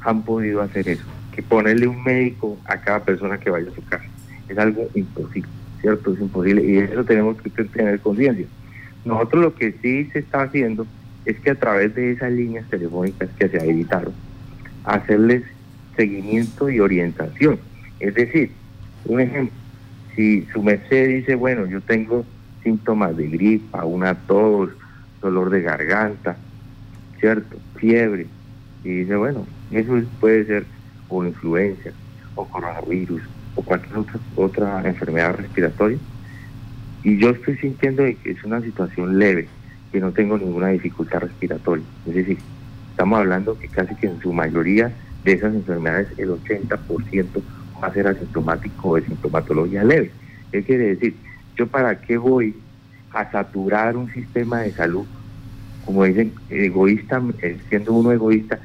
han 0.00 0.22
podido 0.22 0.60
hacer 0.62 0.88
eso, 0.88 1.04
que 1.34 1.42
ponerle 1.42 1.86
un 1.86 2.02
médico 2.02 2.58
a 2.64 2.78
cada 2.78 3.04
persona 3.04 3.38
que 3.38 3.50
vaya 3.50 3.70
a 3.70 3.74
su 3.74 3.84
casa. 3.84 4.04
Es 4.48 4.58
algo 4.58 4.88
imposible, 4.94 5.48
¿cierto? 5.80 6.12
Es 6.12 6.20
imposible 6.20 6.64
y 6.64 6.78
eso 6.78 7.04
tenemos 7.04 7.40
que 7.40 7.50
tener 7.50 8.00
conciencia. 8.00 8.46
Nosotros 9.04 9.42
lo 9.42 9.54
que 9.54 9.72
sí 9.82 10.08
se 10.12 10.20
está 10.20 10.42
haciendo 10.42 10.86
es 11.24 11.38
que 11.38 11.50
a 11.50 11.54
través 11.54 11.94
de 11.94 12.12
esas 12.12 12.32
líneas 12.32 12.68
telefónicas 12.68 13.28
que 13.38 13.48
se 13.48 13.60
habilitaron, 13.60 14.12
hacerles 14.84 15.44
seguimiento 15.96 16.68
y 16.68 16.80
orientación. 16.80 17.58
Es 18.00 18.14
decir, 18.14 18.50
un 19.04 19.20
ejemplo, 19.20 19.61
si 20.14 20.46
su 20.52 20.62
merced 20.62 21.08
dice, 21.08 21.34
bueno, 21.34 21.66
yo 21.66 21.80
tengo 21.80 22.24
síntomas 22.62 23.16
de 23.16 23.28
gripa, 23.28 23.84
una 23.84 24.14
tos, 24.14 24.70
dolor 25.20 25.50
de 25.50 25.62
garganta, 25.62 26.36
¿cierto? 27.20 27.56
Fiebre, 27.76 28.26
y 28.84 28.88
dice, 28.88 29.16
bueno, 29.16 29.46
eso 29.70 30.00
puede 30.20 30.44
ser 30.44 30.66
o 31.08 31.24
influenza, 31.24 31.90
o 32.34 32.46
coronavirus, 32.46 33.22
o 33.54 33.62
cualquier 33.62 33.98
otra, 33.98 34.20
otra 34.36 34.88
enfermedad 34.88 35.36
respiratoria, 35.36 35.98
y 37.04 37.18
yo 37.18 37.30
estoy 37.30 37.56
sintiendo 37.58 38.04
que 38.04 38.30
es 38.30 38.44
una 38.44 38.60
situación 38.60 39.18
leve, 39.18 39.48
que 39.90 40.00
no 40.00 40.12
tengo 40.12 40.38
ninguna 40.38 40.68
dificultad 40.68 41.20
respiratoria. 41.20 41.84
Es 42.06 42.14
decir, 42.14 42.38
estamos 42.90 43.18
hablando 43.18 43.58
que 43.58 43.68
casi 43.68 43.94
que 43.96 44.06
en 44.06 44.20
su 44.20 44.32
mayoría 44.32 44.92
de 45.24 45.32
esas 45.32 45.54
enfermedades 45.54 46.08
el 46.18 46.30
80% 46.30 47.42
va 47.82 47.88
a 47.88 47.92
ser 47.92 48.06
asintomático 48.06 48.90
o 48.90 48.96
de 48.96 49.06
sintomatología 49.06 49.82
leve. 49.84 50.12
¿Qué 50.50 50.62
quiere 50.62 50.94
decir? 50.94 51.16
Yo 51.56 51.66
para 51.66 52.00
qué 52.00 52.16
voy 52.16 52.54
a 53.12 53.30
saturar 53.30 53.96
un 53.96 54.10
sistema 54.12 54.60
de 54.60 54.72
salud, 54.72 55.06
como 55.84 56.04
dicen, 56.04 56.32
egoísta, 56.48 57.22
eh, 57.42 57.58
siendo 57.68 57.92
uno 57.92 58.12
egoísta, 58.12 58.58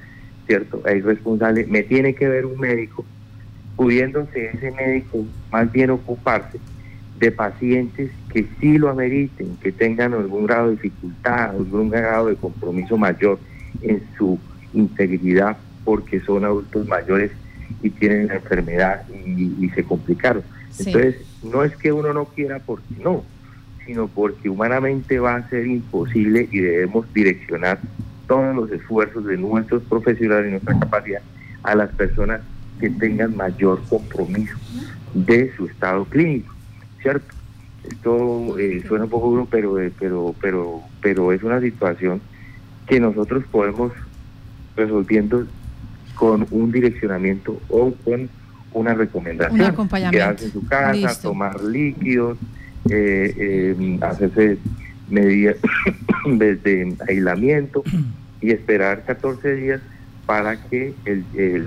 ¿cierto? 0.45 0.85
Es 0.85 1.03
responsable, 1.03 1.65
me 1.67 1.83
tiene 1.83 2.13
que 2.13 2.27
ver 2.27 2.45
un 2.45 2.59
médico, 2.59 3.05
pudiéndose 3.75 4.51
ese 4.53 4.71
médico 4.71 5.25
más 5.51 5.71
bien 5.71 5.89
ocuparse 5.89 6.59
de 7.19 7.31
pacientes 7.31 8.11
que 8.31 8.45
sí 8.59 8.77
lo 8.77 8.89
ameriten, 8.89 9.57
que 9.57 9.71
tengan 9.71 10.13
algún 10.13 10.45
grado 10.45 10.67
de 10.67 10.71
dificultad, 10.73 11.49
algún 11.49 11.89
grado 11.89 12.27
de 12.27 12.35
compromiso 12.35 12.97
mayor 12.97 13.39
en 13.81 14.01
su 14.17 14.39
integridad, 14.73 15.57
porque 15.83 16.19
son 16.21 16.45
adultos 16.45 16.87
mayores 16.87 17.31
y 17.81 17.89
tienen 17.89 18.27
la 18.27 18.35
enfermedad 18.35 19.07
y, 19.09 19.69
se 19.69 19.83
complicaron. 19.83 20.43
Entonces, 20.79 21.17
no 21.43 21.63
es 21.63 21.75
que 21.75 21.91
uno 21.91 22.13
no 22.13 22.25
quiera 22.25 22.59
porque 22.59 22.95
no, 23.03 23.23
sino 23.85 24.07
porque 24.07 24.49
humanamente 24.49 25.19
va 25.19 25.35
a 25.35 25.49
ser 25.49 25.67
imposible 25.67 26.47
y 26.51 26.59
debemos 26.59 27.11
direccionar 27.13 27.79
todos 28.27 28.55
los 28.55 28.71
esfuerzos 28.71 29.25
de 29.25 29.37
nuestros 29.37 29.83
profesionales 29.83 30.47
y 30.47 30.51
nuestra 30.51 30.79
capacidad 30.79 31.21
a 31.63 31.75
las 31.75 31.89
personas 31.91 32.41
que 32.79 32.89
tengan 32.89 33.35
mayor 33.35 33.81
compromiso 33.89 34.55
de 35.13 35.51
su 35.55 35.65
estado 35.65 36.05
clínico, 36.05 36.53
¿cierto? 37.01 37.33
Esto 37.83 38.59
eh, 38.59 38.83
suena 38.87 39.05
un 39.05 39.09
poco 39.09 39.29
duro, 39.29 39.47
pero, 39.49 39.79
eh, 39.79 39.91
pero, 39.97 40.35
pero, 40.41 40.81
pero 41.01 41.31
es 41.31 41.41
una 41.41 41.61
situación 41.61 42.21
que 42.85 42.99
nosotros 42.99 43.43
podemos 43.49 43.93
resolviendo 44.75 45.45
con 46.17 46.47
un 46.51 46.71
direccionamiento 46.71 47.61
o 47.69 47.93
con 48.03 48.29
una 48.73 48.93
recomendación. 48.93 49.75
Quedarse 50.11 50.45
en 50.45 50.51
su 50.51 50.65
casa, 50.67 51.21
tomar 51.21 51.63
líquidos, 51.63 52.37
eh, 52.89 53.33
eh, 53.37 53.99
hacerse 54.01 54.57
medidas 55.09 55.57
de 56.25 56.95
aislamiento 57.07 57.83
y 58.41 58.51
esperar 58.51 59.03
14 59.05 59.55
días 59.55 59.81
para 60.25 60.61
que 60.61 60.93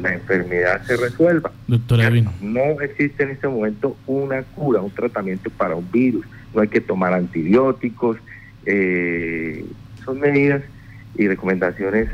la 0.02 0.12
enfermedad 0.12 0.82
se 0.84 0.96
resuelva. 0.98 1.50
Doctora 1.66 2.10
No 2.42 2.80
existe 2.82 3.22
en 3.22 3.30
este 3.30 3.48
momento 3.48 3.96
una 4.06 4.42
cura, 4.42 4.82
un 4.82 4.90
tratamiento 4.90 5.48
para 5.48 5.76
un 5.76 5.90
virus, 5.90 6.26
no 6.54 6.60
hay 6.60 6.68
que 6.68 6.82
tomar 6.82 7.14
antibióticos, 7.14 8.18
eh, 8.66 9.64
son 10.04 10.20
medidas 10.20 10.62
y 11.16 11.26
recomendaciones 11.26 12.10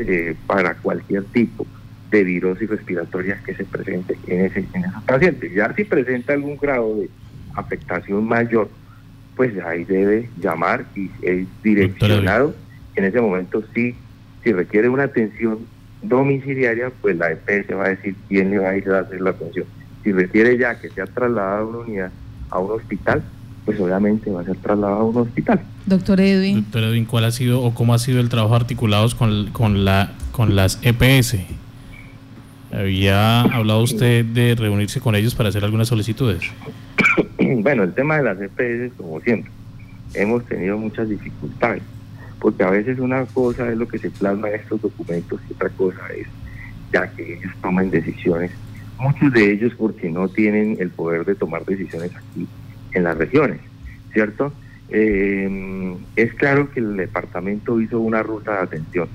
para 0.46 0.74
cualquier 0.76 1.24
tipo 1.24 1.66
de 2.10 2.24
virosis 2.24 2.68
respiratoria 2.68 3.40
que 3.44 3.54
se 3.54 3.64
presente 3.64 4.16
en, 4.26 4.46
ese, 4.46 4.64
en 4.72 4.84
esos 4.84 5.02
pacientes. 5.04 5.52
Ya 5.52 5.72
si 5.74 5.84
presenta 5.84 6.32
algún 6.32 6.56
grado 6.56 6.96
de 6.96 7.08
afectación 7.54 8.26
mayor, 8.26 8.68
pues 9.34 9.52
ahí 9.64 9.84
debe 9.84 10.28
llamar 10.40 10.86
y 10.94 11.10
es 11.22 11.46
direccionado. 11.62 12.54
En 12.94 13.04
ese 13.04 13.20
momento 13.20 13.62
sí, 13.74 13.94
si 14.42 14.52
requiere 14.52 14.88
una 14.88 15.04
atención 15.04 15.58
domiciliaria, 16.02 16.90
pues 17.02 17.16
la 17.16 17.32
EPS 17.32 17.74
va 17.76 17.86
a 17.86 17.88
decir 17.90 18.14
quién 18.28 18.50
le 18.50 18.58
va 18.58 18.70
a 18.70 18.76
ir 18.76 18.88
a 18.88 19.00
hacer 19.00 19.20
la 19.20 19.30
atención. 19.30 19.66
Si 20.02 20.12
requiere 20.12 20.56
ya 20.56 20.80
que 20.80 20.88
sea 20.90 21.06
trasladado 21.06 21.64
a 21.64 21.68
una 21.68 21.78
unidad, 21.78 22.10
a 22.50 22.58
un 22.58 22.70
hospital, 22.70 23.22
pues 23.64 23.80
obviamente 23.80 24.30
va 24.30 24.42
a 24.42 24.44
ser 24.44 24.56
trasladado 24.56 25.00
a 25.00 25.04
un 25.04 25.16
hospital. 25.16 25.60
Doctor 25.84 26.20
Edwin. 26.20 26.62
Doctor 26.62 26.84
Edwin, 26.84 27.04
¿cuál 27.04 27.24
ha 27.24 27.32
sido 27.32 27.62
o 27.62 27.74
cómo 27.74 27.92
ha 27.92 27.98
sido 27.98 28.20
el 28.20 28.28
trabajo 28.28 28.54
articulados 28.54 29.14
con, 29.14 29.50
con, 29.50 29.84
la, 29.84 30.12
con 30.32 30.54
las 30.54 30.78
EPS? 30.82 31.36
¿Había 32.76 33.40
hablado 33.40 33.82
usted 33.82 34.24
de 34.24 34.54
reunirse 34.54 35.00
con 35.00 35.14
ellos 35.14 35.34
para 35.34 35.48
hacer 35.48 35.64
algunas 35.64 35.88
solicitudes? 35.88 36.42
bueno, 37.38 37.84
el 37.84 37.94
tema 37.94 38.18
de 38.18 38.24
las 38.24 38.38
EPS, 38.38 38.94
como 38.98 39.20
siempre, 39.22 39.50
hemos 40.12 40.44
tenido 40.44 40.76
muchas 40.76 41.08
dificultades, 41.08 41.82
porque 42.38 42.64
a 42.64 42.70
veces 42.70 42.98
una 42.98 43.24
cosa 43.24 43.70
es 43.70 43.78
lo 43.78 43.88
que 43.88 43.98
se 43.98 44.10
plasma 44.10 44.50
en 44.50 44.56
estos 44.56 44.82
documentos 44.82 45.40
y 45.48 45.54
otra 45.54 45.70
cosa 45.70 46.00
es 46.14 46.26
ya 46.92 47.10
que 47.12 47.38
ellos 47.38 47.52
toman 47.62 47.90
decisiones, 47.90 48.50
muchos 48.98 49.32
de 49.32 49.52
ellos 49.52 49.72
porque 49.76 50.10
no 50.10 50.28
tienen 50.28 50.76
el 50.78 50.90
poder 50.90 51.24
de 51.24 51.34
tomar 51.34 51.64
decisiones 51.64 52.10
aquí 52.14 52.46
en 52.92 53.04
las 53.04 53.16
regiones, 53.16 53.60
¿cierto? 54.12 54.52
Eh, 54.90 55.96
es 56.14 56.34
claro 56.34 56.70
que 56.70 56.80
el 56.80 56.96
departamento 56.96 57.80
hizo 57.80 58.00
una 58.00 58.22
ruta 58.22 58.52
de 58.52 58.58
atención 58.58 59.08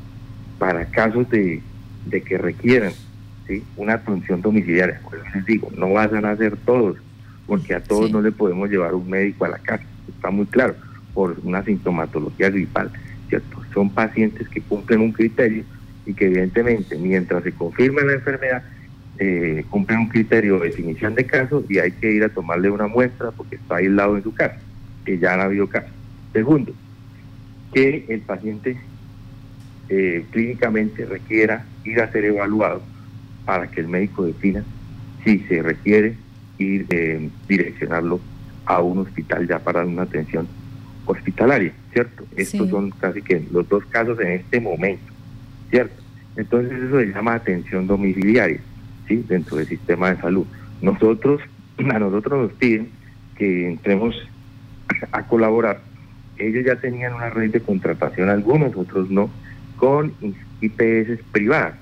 para 0.60 0.86
casos 0.86 1.30
de, 1.30 1.62
que 2.10 2.38
requieran 2.38 2.94
¿sí? 3.48 3.64
una 3.78 3.94
atención 3.94 4.42
domiciliaria. 4.42 5.02
Pues 5.04 5.22
les 5.34 5.46
digo, 5.46 5.70
no 5.76 5.92
van 5.94 6.26
a 6.26 6.32
hacer 6.32 6.58
todos, 6.58 6.98
porque 7.48 7.76
a 7.76 7.84
todos 7.84 8.12
no 8.12 8.22
le 8.22 8.32
podemos 8.32 8.70
llevar 8.70 8.94
un 8.94 9.10
médico 9.10 9.46
a 9.46 9.50
la 9.50 9.60
casa, 9.60 9.84
está 10.08 10.30
muy 10.30 10.46
claro, 10.46 10.76
por 11.14 11.38
una 11.44 11.64
sintomatología 11.64 12.50
gripal, 12.50 12.92
¿cierto? 13.30 13.62
Son 13.74 13.90
pacientes 13.90 14.48
que 14.50 14.62
cumplen 14.62 15.02
un 15.02 15.12
criterio 15.12 15.64
y 16.06 16.14
que 16.14 16.28
evidentemente 16.28 16.98
mientras 16.98 17.44
se 17.44 17.52
confirma 17.52 18.02
la 18.02 18.14
enfermedad, 18.14 18.64
eh, 19.20 19.66
cumplen 19.70 20.00
un 20.00 20.08
criterio 20.08 20.60
de 20.60 20.70
definición 20.70 21.14
de 21.16 21.26
caso 21.26 21.64
y 21.70 21.78
hay 21.78 21.92
que 21.92 22.12
ir 22.12 22.24
a 22.24 22.30
tomarle 22.30 22.70
una 22.70 22.88
muestra 22.88 23.32
porque 23.32 23.56
está 23.56 23.76
aislado 23.76 24.18
en 24.18 24.24
su 24.24 24.34
casa, 24.34 24.58
que 25.06 25.20
ya 25.20 25.34
han 25.34 25.42
habido 25.42 25.68
casos. 25.68 25.92
Segundo, 26.34 26.74
que 27.74 28.06
el 28.08 28.22
paciente 28.22 28.78
eh, 29.90 30.26
clínicamente 30.32 31.06
requiera 31.06 31.66
ir 31.84 32.00
a 32.00 32.12
ser 32.12 32.26
evaluado 32.26 32.82
para 33.46 33.68
que 33.68 33.82
el 33.82 33.88
médico 33.88 34.26
defina 34.26 34.64
si 35.24 35.40
se 35.40 35.62
requiere 35.62 36.16
ir 36.58 36.86
eh, 36.90 37.30
direccionarlo 37.48 38.20
a 38.66 38.82
un 38.82 39.00
hospital 39.00 39.48
ya 39.48 39.60
para 39.60 39.86
una 39.86 40.04
atención 40.04 40.48
hospitalaria, 41.06 41.74
¿cierto? 41.94 42.26
Estos 42.36 42.70
son 42.70 42.92
casi 42.92 43.22
que 43.22 43.46
los 43.52 43.68
dos 43.68 43.86
casos 43.86 44.20
en 44.20 44.32
este 44.32 44.60
momento, 44.60 45.12
¿cierto? 45.70 46.02
Entonces 46.36 46.72
eso 46.72 47.00
se 47.00 47.08
llama 47.08 47.34
atención 47.36 47.88
domiciliaria, 47.88 48.60
¿sí? 49.08 49.24
Dentro 49.28 49.58
del 49.58 49.68
sistema 49.68 50.12
de 50.12 50.22
salud. 50.22 50.46
Nosotros, 50.82 51.42
a 51.94 52.00
nosotros 52.00 52.44
nos 52.44 52.54
piden 52.54 52.90
que 53.36 53.68
entremos 53.68 54.16
a 55.12 55.24
colaborar. 55.24 55.82
Ellos 56.38 56.66
ya 56.66 56.76
tenían 56.76 57.14
una 57.14 57.30
red 57.30 57.52
de 57.52 57.60
contratación, 57.60 58.30
algunos, 58.30 58.76
otros 58.76 59.10
no, 59.10 59.30
con 59.78 60.14
IPS 60.62 61.24
privadas, 61.32 61.76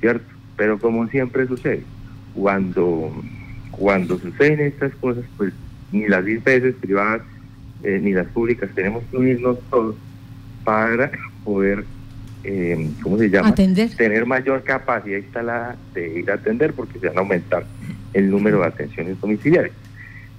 ¿cierto? 0.00 0.37
Pero 0.58 0.78
como 0.78 1.08
siempre 1.08 1.46
sucede, 1.46 1.84
cuando, 2.34 3.10
cuando 3.70 4.18
suceden 4.18 4.60
estas 4.60 4.94
cosas, 4.96 5.24
pues 5.38 5.54
ni 5.92 6.06
las 6.08 6.26
IPS 6.28 6.74
privadas 6.80 7.22
eh, 7.84 8.00
ni 8.02 8.12
las 8.12 8.26
públicas 8.26 8.68
tenemos 8.74 9.04
que 9.10 9.16
unirnos 9.16 9.58
todos 9.70 9.94
para 10.64 11.12
poder, 11.44 11.84
eh, 12.42 12.90
¿cómo 13.02 13.16
se 13.18 13.30
llama? 13.30 13.48
Atender. 13.50 13.88
Tener 13.94 14.26
mayor 14.26 14.64
capacidad 14.64 15.18
instalada 15.18 15.76
de 15.94 16.18
ir 16.18 16.30
a 16.30 16.34
atender 16.34 16.74
porque 16.74 16.98
se 16.98 17.06
van 17.06 17.18
a 17.18 17.20
aumentar 17.20 17.64
el 18.12 18.28
número 18.28 18.60
de 18.60 18.66
atenciones 18.66 19.20
domiciliarias. 19.20 19.74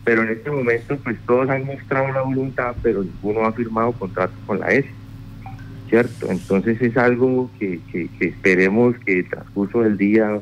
Pero 0.03 0.23
en 0.23 0.29
este 0.29 0.51
momento, 0.51 0.97
pues 0.97 1.17
todos 1.25 1.49
han 1.49 1.65
mostrado 1.65 2.11
la 2.11 2.21
voluntad, 2.21 2.75
pero 2.83 3.03
ninguno 3.03 3.45
ha 3.45 3.53
firmado 3.53 3.93
contrato 3.93 4.33
con 4.45 4.59
la 4.59 4.67
S. 4.71 4.87
¿Cierto? 5.89 6.29
Entonces 6.29 6.81
es 6.81 6.95
algo 6.97 7.49
que, 7.59 7.79
que, 7.91 8.09
esperemos 8.19 8.95
que 9.05 9.19
el 9.19 9.29
transcurso 9.29 9.81
del 9.81 9.97
día 9.97 10.39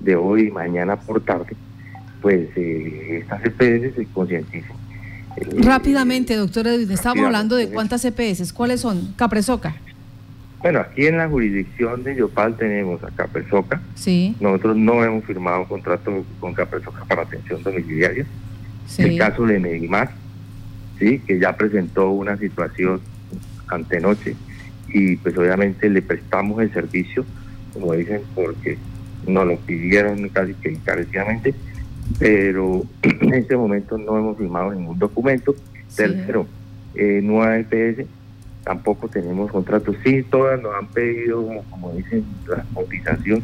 de 0.00 0.16
hoy 0.16 0.48
y 0.48 0.50
mañana 0.50 0.96
por 0.96 1.20
tarde, 1.20 1.54
pues 2.22 2.48
eh, 2.56 3.18
estas 3.22 3.44
EPS 3.44 3.96
se 3.96 4.06
concienticen 4.06 4.78
Rápidamente, 5.58 6.34
doctor 6.36 6.66
Edwin, 6.66 6.90
estamos 6.90 7.24
hablando 7.24 7.56
de 7.56 7.68
cuántas 7.68 8.04
EPS, 8.04 8.52
¿cuáles 8.52 8.80
son? 8.80 9.12
Capresoca. 9.16 9.76
Bueno, 10.60 10.80
aquí 10.80 11.06
en 11.06 11.18
la 11.18 11.28
jurisdicción 11.28 12.02
de 12.02 12.16
Yopal 12.16 12.56
tenemos 12.56 13.02
a 13.04 13.10
Capresoca. 13.10 13.80
Sí. 13.94 14.34
Nosotros 14.40 14.76
no 14.76 15.04
hemos 15.04 15.24
firmado 15.24 15.64
contrato 15.68 16.24
con 16.40 16.52
Capresoca 16.54 17.04
para 17.04 17.22
atención 17.22 17.62
domiciliaria. 17.62 18.26
Sí. 18.86 19.02
El 19.02 19.18
caso 19.18 19.46
de 19.46 19.60
Medimar, 19.60 20.10
sí, 20.98 21.20
que 21.20 21.38
ya 21.38 21.56
presentó 21.56 22.10
una 22.10 22.36
situación 22.36 23.00
antenoche 23.68 24.34
y 24.92 25.16
pues 25.16 25.36
obviamente 25.36 25.88
le 25.88 26.02
prestamos 26.02 26.60
el 26.62 26.72
servicio, 26.72 27.24
como 27.72 27.92
dicen, 27.94 28.22
porque 28.34 28.78
nos 29.26 29.46
lo 29.46 29.56
pidieron 29.58 30.28
casi 30.30 30.54
que 30.54 30.70
encarecidamente 30.70 31.54
pero 32.18 32.86
en 33.02 33.34
este 33.34 33.56
momento 33.56 33.98
no 33.98 34.16
hemos 34.18 34.38
firmado 34.38 34.72
ningún 34.72 34.98
documento. 34.98 35.54
Tercero, 35.94 36.46
eh, 36.94 37.20
nueva 37.22 37.58
EPS, 37.58 38.06
tampoco 38.64 39.08
tenemos 39.08 39.50
contratos. 39.50 39.96
Sí, 40.04 40.22
todas 40.22 40.60
nos 40.62 40.74
han 40.74 40.86
pedido, 40.88 41.44
como 41.70 41.92
dicen, 41.92 42.24
la 42.46 42.64
cotización, 42.74 43.42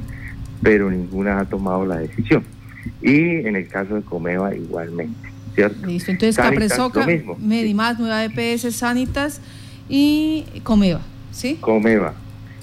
pero 0.62 0.90
ninguna 0.90 1.40
ha 1.40 1.44
tomado 1.46 1.84
la 1.84 1.96
decisión. 1.98 2.44
Y 3.02 3.46
en 3.46 3.56
el 3.56 3.66
caso 3.68 3.96
de 3.96 4.02
Comeva, 4.02 4.54
igualmente. 4.54 5.30
¿cierto? 5.54 5.86
Listo, 5.86 6.10
entonces 6.10 6.36
Capresoca, 6.36 7.06
Medimás, 7.38 7.98
Nueva 7.98 8.24
EPS, 8.24 8.74
Sanitas 8.74 9.40
y 9.88 10.44
Comeva, 10.64 11.00
¿sí? 11.34 11.58
Comeva. 11.60 12.14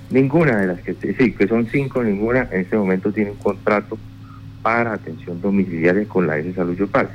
Ninguna 0.10 0.58
de 0.58 0.68
las 0.68 0.82
que, 0.82 0.94
sí, 0.94 1.32
que 1.32 1.48
son 1.48 1.68
cinco, 1.68 2.04
ninguna 2.04 2.48
en 2.52 2.62
este 2.62 2.78
momento 2.78 3.12
tienen 3.12 3.36
contrato 3.36 3.98
para 4.62 4.94
atención 4.94 5.42
domiciliaria 5.42 6.06
con 6.06 6.28
la 6.28 6.38
S 6.38 6.54
Salud 6.54 6.76
Yopal. 6.76 7.10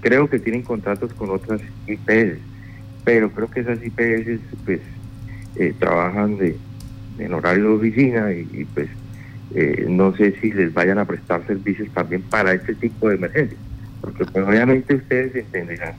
creo 0.00 0.28
que 0.28 0.38
tienen 0.38 0.62
contratos 0.62 1.12
con 1.14 1.30
otras 1.30 1.60
IPS, 1.86 2.38
pero 3.04 3.30
creo 3.30 3.50
que 3.50 3.60
esas 3.60 3.78
IPS 3.84 4.40
pues 4.64 4.80
eh, 5.56 5.72
trabajan 5.78 6.36
de, 6.38 6.56
en 7.18 7.32
horario 7.32 7.64
de 7.64 7.76
oficina 7.76 8.32
y, 8.32 8.66
pues 8.74 8.88
eh, 9.54 9.86
no 9.88 10.14
sé 10.14 10.34
si 10.40 10.52
les 10.52 10.74
vayan 10.74 10.98
a 10.98 11.04
prestar 11.04 11.46
servicios 11.46 11.88
también 11.94 12.22
para 12.22 12.52
este 12.52 12.74
tipo 12.74 13.08
de 13.08 13.14
emergencias, 13.14 13.60
porque 14.00 14.24
pues 14.24 14.46
obviamente 14.46 14.96
ustedes 14.96 15.34
entenderán 15.34 15.94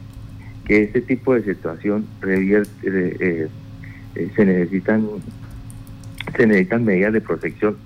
que 0.65 0.83
este 0.83 1.01
tipo 1.01 1.33
de 1.33 1.43
situación 1.43 2.05
revierte, 2.21 2.69
eh, 3.19 3.47
se 4.13 4.45
necesitan 4.45 5.07
se 6.35 6.47
necesitan 6.47 6.85
medidas 6.85 7.13
de 7.13 7.21
protección 7.21 7.77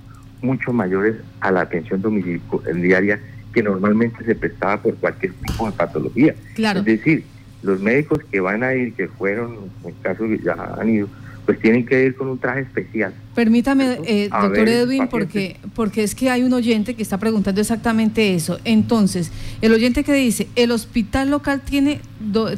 mucho 0.41 0.73
mayores 0.73 1.15
a 1.39 1.51
la 1.51 1.61
atención 1.61 2.01
domiciliaria 2.01 3.19
que 3.53 3.63
normalmente 3.63 4.23
se 4.25 4.35
prestaba 4.35 4.81
por 4.81 4.95
cualquier 4.95 5.33
tipo 5.33 5.65
de 5.67 5.71
patología. 5.73 6.35
Claro. 6.55 6.79
Es 6.79 6.85
decir, 6.85 7.23
los 7.61 7.79
médicos 7.81 8.19
que 8.31 8.39
van 8.39 8.63
a 8.63 8.73
ir, 8.73 8.93
que 8.93 9.07
fueron, 9.07 9.57
en 9.85 9.93
caso 10.01 10.25
que 10.25 10.39
ya 10.39 10.53
han 10.77 10.89
ido, 10.89 11.07
pues 11.45 11.59
tienen 11.59 11.85
que 11.85 12.05
ir 12.05 12.15
con 12.15 12.29
un 12.29 12.37
traje 12.37 12.61
especial. 12.61 13.13
Permítame, 13.35 13.99
eh, 14.05 14.29
doctor 14.29 14.69
Edwin, 14.69 15.07
porque, 15.09 15.57
porque 15.75 16.03
es 16.03 16.15
que 16.15 16.29
hay 16.29 16.43
un 16.43 16.53
oyente 16.53 16.95
que 16.95 17.03
está 17.03 17.17
preguntando 17.17 17.59
exactamente 17.59 18.33
eso. 18.33 18.59
Entonces, 18.63 19.31
el 19.61 19.73
oyente 19.73 20.03
que 20.03 20.13
dice, 20.13 20.47
el 20.55 20.71
hospital 20.71 21.29
local 21.29 21.61
tiene, 21.61 21.99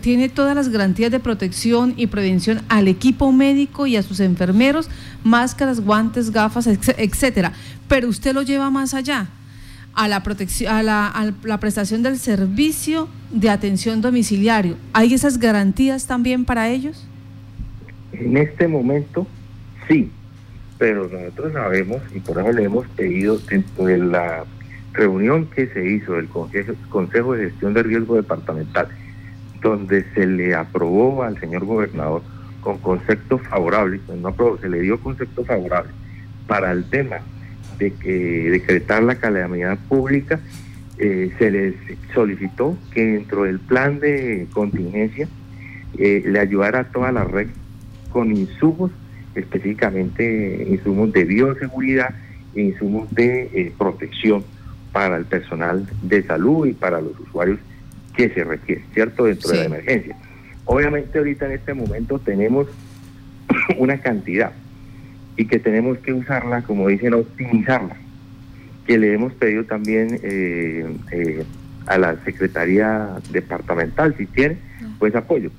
tiene 0.02 0.30
todas 0.30 0.56
las 0.56 0.70
garantías 0.70 1.12
de 1.12 1.20
protección 1.20 1.94
y 1.98 2.08
prevención 2.08 2.62
al 2.70 2.88
equipo 2.88 3.32
médico 3.32 3.88
y 3.88 3.96
a 3.96 4.04
sus 4.04 4.20
enfermeros, 4.20 4.90
máscaras, 5.24 5.80
guantes, 5.80 6.32
gafas, 6.32 6.68
etcétera, 6.68 7.54
pero 7.88 8.08
usted 8.08 8.34
lo 8.34 8.44
lleva 8.44 8.70
más 8.70 8.94
allá 8.94 9.30
a 9.96 10.08
la 10.08 10.22
protección, 10.24 10.72
a 10.74 10.84
la, 10.84 11.08
a 11.08 11.32
la 11.44 11.60
prestación 11.60 12.04
del 12.04 12.20
servicio 12.20 13.08
de 13.32 13.50
atención 13.50 14.02
domiciliario. 14.02 14.78
¿Hay 14.94 15.14
esas 15.14 15.40
garantías 15.40 16.06
también 16.06 16.46
para 16.46 16.70
ellos? 16.70 17.08
En 18.20 18.38
este 18.38 18.68
momento, 18.68 19.28
sí, 19.88 20.12
pero 20.78 21.08
nosotros 21.10 21.54
sabemos 21.54 22.02
y 22.14 22.20
por 22.20 22.40
eso 22.40 22.52
le 22.52 22.64
hemos 22.64 22.88
pedido 22.90 23.38
dentro 23.50 23.86
de 23.86 23.98
la 23.98 24.46
reunión 24.94 25.46
que 25.48 25.68
se 25.68 25.86
hizo 25.86 26.14
del 26.14 26.28
Consejo, 26.28 27.34
de 27.34 27.50
Gestión 27.50 27.74
de 27.74 27.84
Riesgo 27.84 28.16
Departamental, 28.16 28.88
donde 29.62 30.06
se 30.14 30.26
le 30.26 30.56
aprobó 30.56 31.24
al 31.24 31.40
señor 31.40 31.66
gobernador 31.66 32.22
con 32.62 32.78
concepto 32.80 33.38
favorable, 33.38 34.00
pues 34.06 34.18
no 34.20 34.30
aprobó, 34.30 34.58
se 34.58 34.70
le 34.70 34.82
dio 34.82 35.00
concepto 35.00 35.44
favorable 35.44 35.92
para 36.48 36.72
el 36.72 36.86
tema 36.90 37.18
de 37.78 37.92
que 37.94 38.50
decretar 38.52 39.04
la 39.04 39.16
calamidad 39.16 39.78
pública, 39.90 40.40
eh, 40.98 41.32
se 41.38 41.52
les 41.52 41.76
solicitó 42.14 42.78
que 42.92 43.06
dentro 43.06 43.44
del 43.44 43.60
plan 43.60 44.00
de 44.00 44.48
contingencia 44.54 45.28
eh, 45.98 46.24
le 46.26 46.40
ayudara 46.40 46.82
a 46.82 46.84
toda 46.86 47.12
la 47.12 47.26
red 47.26 47.48
con 48.16 48.32
insumos, 48.32 48.92
específicamente 49.36 50.68
insumos 50.70 51.12
de 51.12 51.26
bioseguridad 51.26 52.16
e 52.56 52.62
insumos 52.62 53.14
de 53.14 53.50
eh, 53.54 53.74
protección 53.78 54.42
para 54.94 55.18
el 55.18 55.26
personal 55.26 55.86
de 56.02 56.24
salud 56.24 56.66
y 56.66 56.72
para 56.72 57.02
los 57.02 57.20
usuarios 57.20 57.60
que 58.16 58.30
se 58.30 58.46
requiere, 58.46 58.86
¿cierto? 58.94 59.26
Dentro 59.26 59.50
de 59.50 59.58
la 59.58 59.66
emergencia. 59.66 60.16
Obviamente 60.64 61.18
ahorita 61.18 61.48
en 61.48 61.52
este 61.52 61.74
momento 61.74 62.18
tenemos 62.20 62.68
una 63.78 63.98
cantidad 63.98 64.54
y 65.36 65.48
que 65.48 65.60
tenemos 65.60 65.98
que 65.98 66.14
usarla, 66.14 66.62
como 66.62 66.88
dicen, 66.88 67.16
optimizarla, 67.16 67.98
que 68.88 68.98
le 68.98 69.14
hemos 69.14 69.34
pedido 69.34 69.66
también 69.66 70.22
eh, 70.24 70.86
eh, 71.12 71.44
a 71.86 71.98
la 71.98 72.16
Secretaría 72.24 73.10
Departamental, 73.34 74.16
si 74.18 74.26
tiene, 74.26 74.56
pues 75.00 75.14
apoyo. 75.16 75.52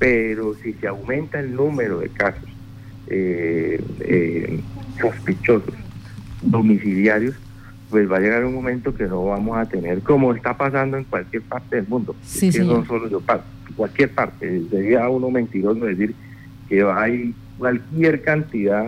Pero 0.00 0.56
si 0.56 0.72
se 0.72 0.88
aumenta 0.88 1.38
el 1.38 1.54
número 1.54 2.00
de 2.00 2.08
casos 2.08 2.48
eh, 3.06 4.60
sospechosos 5.00 5.74
domiciliarios, 6.42 7.36
pues 7.90 8.10
va 8.10 8.16
a 8.16 8.20
llegar 8.20 8.44
un 8.44 8.54
momento 8.54 8.94
que 8.94 9.04
no 9.04 9.24
vamos 9.26 9.58
a 9.58 9.66
tener, 9.66 10.00
como 10.00 10.32
está 10.32 10.56
pasando 10.56 10.96
en 10.96 11.04
cualquier 11.04 11.42
parte 11.42 11.76
del 11.76 11.88
mundo, 11.88 12.14
sí, 12.22 12.50
que 12.50 12.60
no 12.60 12.84
solo 12.86 13.08
yo 13.08 13.20
cualquier 13.74 14.10
parte, 14.10 14.62
sería 14.70 15.08
uno 15.08 15.30
mentiroso 15.30 15.84
decir 15.84 16.14
que 16.68 16.82
hay 16.82 17.34
cualquier 17.58 18.22
cantidad 18.22 18.86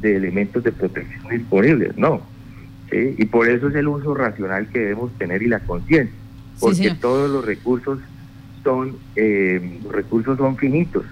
de, 0.00 0.16
elementos 0.16 0.64
de 0.64 0.72
protección 0.72 1.28
disponibles, 1.30 1.96
no. 1.96 2.22
Y 2.90 3.24
por 3.26 3.48
eso 3.48 3.68
es 3.68 3.74
el 3.74 3.88
uso 3.88 4.14
racional 4.14 4.68
que 4.68 4.78
debemos 4.78 5.12
tener 5.18 5.42
y 5.42 5.48
la 5.48 5.60
conciencia, 5.60 6.14
porque 6.60 6.94
todos 7.00 7.30
los 7.30 7.44
recursos 7.44 7.98
son 8.64 8.96
eh, 9.14 9.80
los 9.84 9.92
recursos 9.92 10.36
son 10.38 10.56
finitos, 10.56 11.04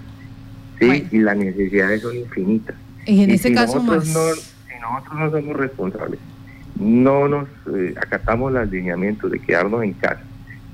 ¿sí? 0.80 1.06
y 1.12 1.18
las 1.18 1.36
necesidades 1.36 2.02
son 2.02 2.16
infinitas. 2.16 2.74
Y 3.06 3.22
en 3.22 3.30
este 3.30 3.52
caso 3.52 3.82
más... 3.82 4.04
si 4.04 4.12
nosotros 4.12 5.14
no 5.14 5.30
somos 5.30 5.56
responsables, 5.56 6.18
no 6.80 7.28
nos 7.28 7.48
eh, 7.74 7.94
acatamos 8.00 8.52
los 8.52 8.68
lineamientos 8.70 9.30
de 9.30 9.38
quedarnos 9.38 9.84
en 9.84 9.92
casa, 9.92 10.22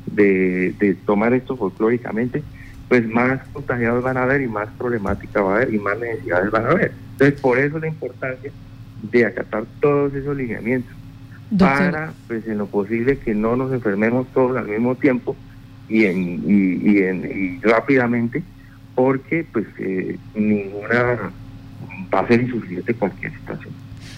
de, 0.07 0.73
de 0.79 0.95
tomar 0.95 1.35
esto 1.35 1.57
folclóricamente, 1.57 2.43
pues 2.89 3.07
más 3.07 3.41
contagiados 3.53 4.03
van 4.03 4.17
a 4.17 4.23
haber 4.23 4.41
y 4.41 4.49
más 4.49 4.69
problemática 4.79 5.43
va 5.43 5.53
a 5.53 5.57
haber 5.57 5.75
y 5.75 5.79
más 5.79 5.99
necesidades 5.99 6.51
van 6.51 6.67
a 6.67 6.71
haber. 6.71 6.93
Entonces, 7.13 7.41
por 7.41 7.59
eso 7.59 7.79
la 7.79 7.89
importancia 7.89 8.51
de 9.03 9.27
acatar 9.27 9.65
todos 9.81 10.15
esos 10.15 10.37
lineamientos 10.37 10.95
para, 11.59 12.13
pues 12.27 12.47
en 12.47 12.59
lo 12.59 12.67
posible, 12.67 13.19
que 13.19 13.35
no 13.35 13.57
nos 13.57 13.73
enfermemos 13.73 14.27
todos 14.33 14.57
al 14.57 14.69
mismo 14.69 14.95
tiempo 14.95 15.37
y, 15.89 16.05
en, 16.05 16.43
y, 16.47 16.99
en, 16.99 17.61
rápidamente, 17.63 18.43
porque 18.95 19.47
pues 19.53 19.67
eh, 19.79 20.19
ninguna 20.35 21.33
va 22.13 22.21
a 22.21 22.29
ser 22.29 22.43
insuficiente 22.43 22.95
cualquier 22.95 23.33
situación. 23.33 23.73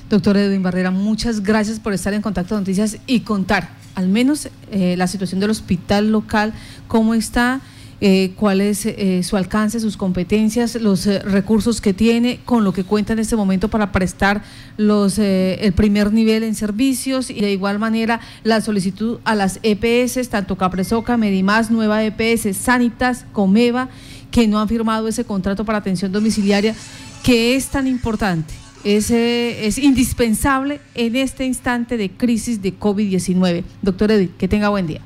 Doctor 0.09 0.37
Edwin 0.37 0.63
Barrera, 0.63 0.91
muchas 0.91 1.43
gracias 1.43 1.79
por 1.79 1.93
estar 1.93 2.13
en 2.15 2.23
Contacto 2.23 2.59
Noticias 2.59 2.99
y 3.07 3.21
contar 3.21 3.69
al 3.95 4.09
menos 4.09 4.49
eh, 4.71 4.97
la 4.97 5.07
situación 5.07 5.41
del 5.41 5.51
hospital 5.51 6.11
local, 6.11 6.53
cómo 6.89 7.15
está 7.15 7.61
eh, 8.03 8.33
cuál 8.35 8.63
es 8.63 8.87
eh, 8.87 9.23
su 9.23 9.37
alcance, 9.37 9.79
sus 9.79 9.99
competencias, 9.99 10.75
los 10.77 11.07
eh, 11.07 11.19
recursos 11.19 11.83
que 11.83 11.93
tiene, 11.93 12.41
con 12.47 12.65
lo 12.65 12.73
que 12.73 12.83
cuenta 12.83 13.13
en 13.13 13.19
este 13.19 13.37
momento 13.37 13.69
para 13.69 13.93
prestar 13.93 14.43
los 14.79 15.19
el 15.19 15.73
primer 15.75 16.11
nivel 16.11 16.43
en 16.43 16.55
servicios 16.55 17.29
y 17.29 17.41
de 17.41 17.53
igual 17.53 17.79
manera 17.79 18.21
la 18.43 18.63
solicitud 18.63 19.19
a 19.25 19.35
las 19.35 19.61
EPS, 19.63 20.31
tanto 20.31 20.57
Capresoca, 20.57 21.19
Medimás, 21.19 21.71
Nueva 21.71 22.03
EPS, 22.03 22.57
Sanitas, 22.57 23.27
Comeva, 23.33 23.91
que 24.31 24.49
no 24.49 24.59
han 24.59 24.69
firmado 24.69 25.07
ese 25.07 25.25
contrato 25.25 25.67
para 25.67 25.79
atención 25.79 26.11
domiciliaria 26.11 26.75
que 27.23 27.55
es 27.55 27.67
tan 27.67 27.87
importante. 27.87 28.55
Es, 28.83 29.11
es 29.11 29.77
indispensable 29.77 30.81
en 30.95 31.17
este 31.17 31.45
instante 31.45 31.99
de 31.99 32.11
crisis 32.11 32.63
de 32.63 32.79
COVID-19. 32.79 33.63
Doctor 33.83 34.13
Edith, 34.13 34.37
que 34.39 34.49
tenga 34.49 34.71
buen 34.71 34.87
día. 34.87 35.03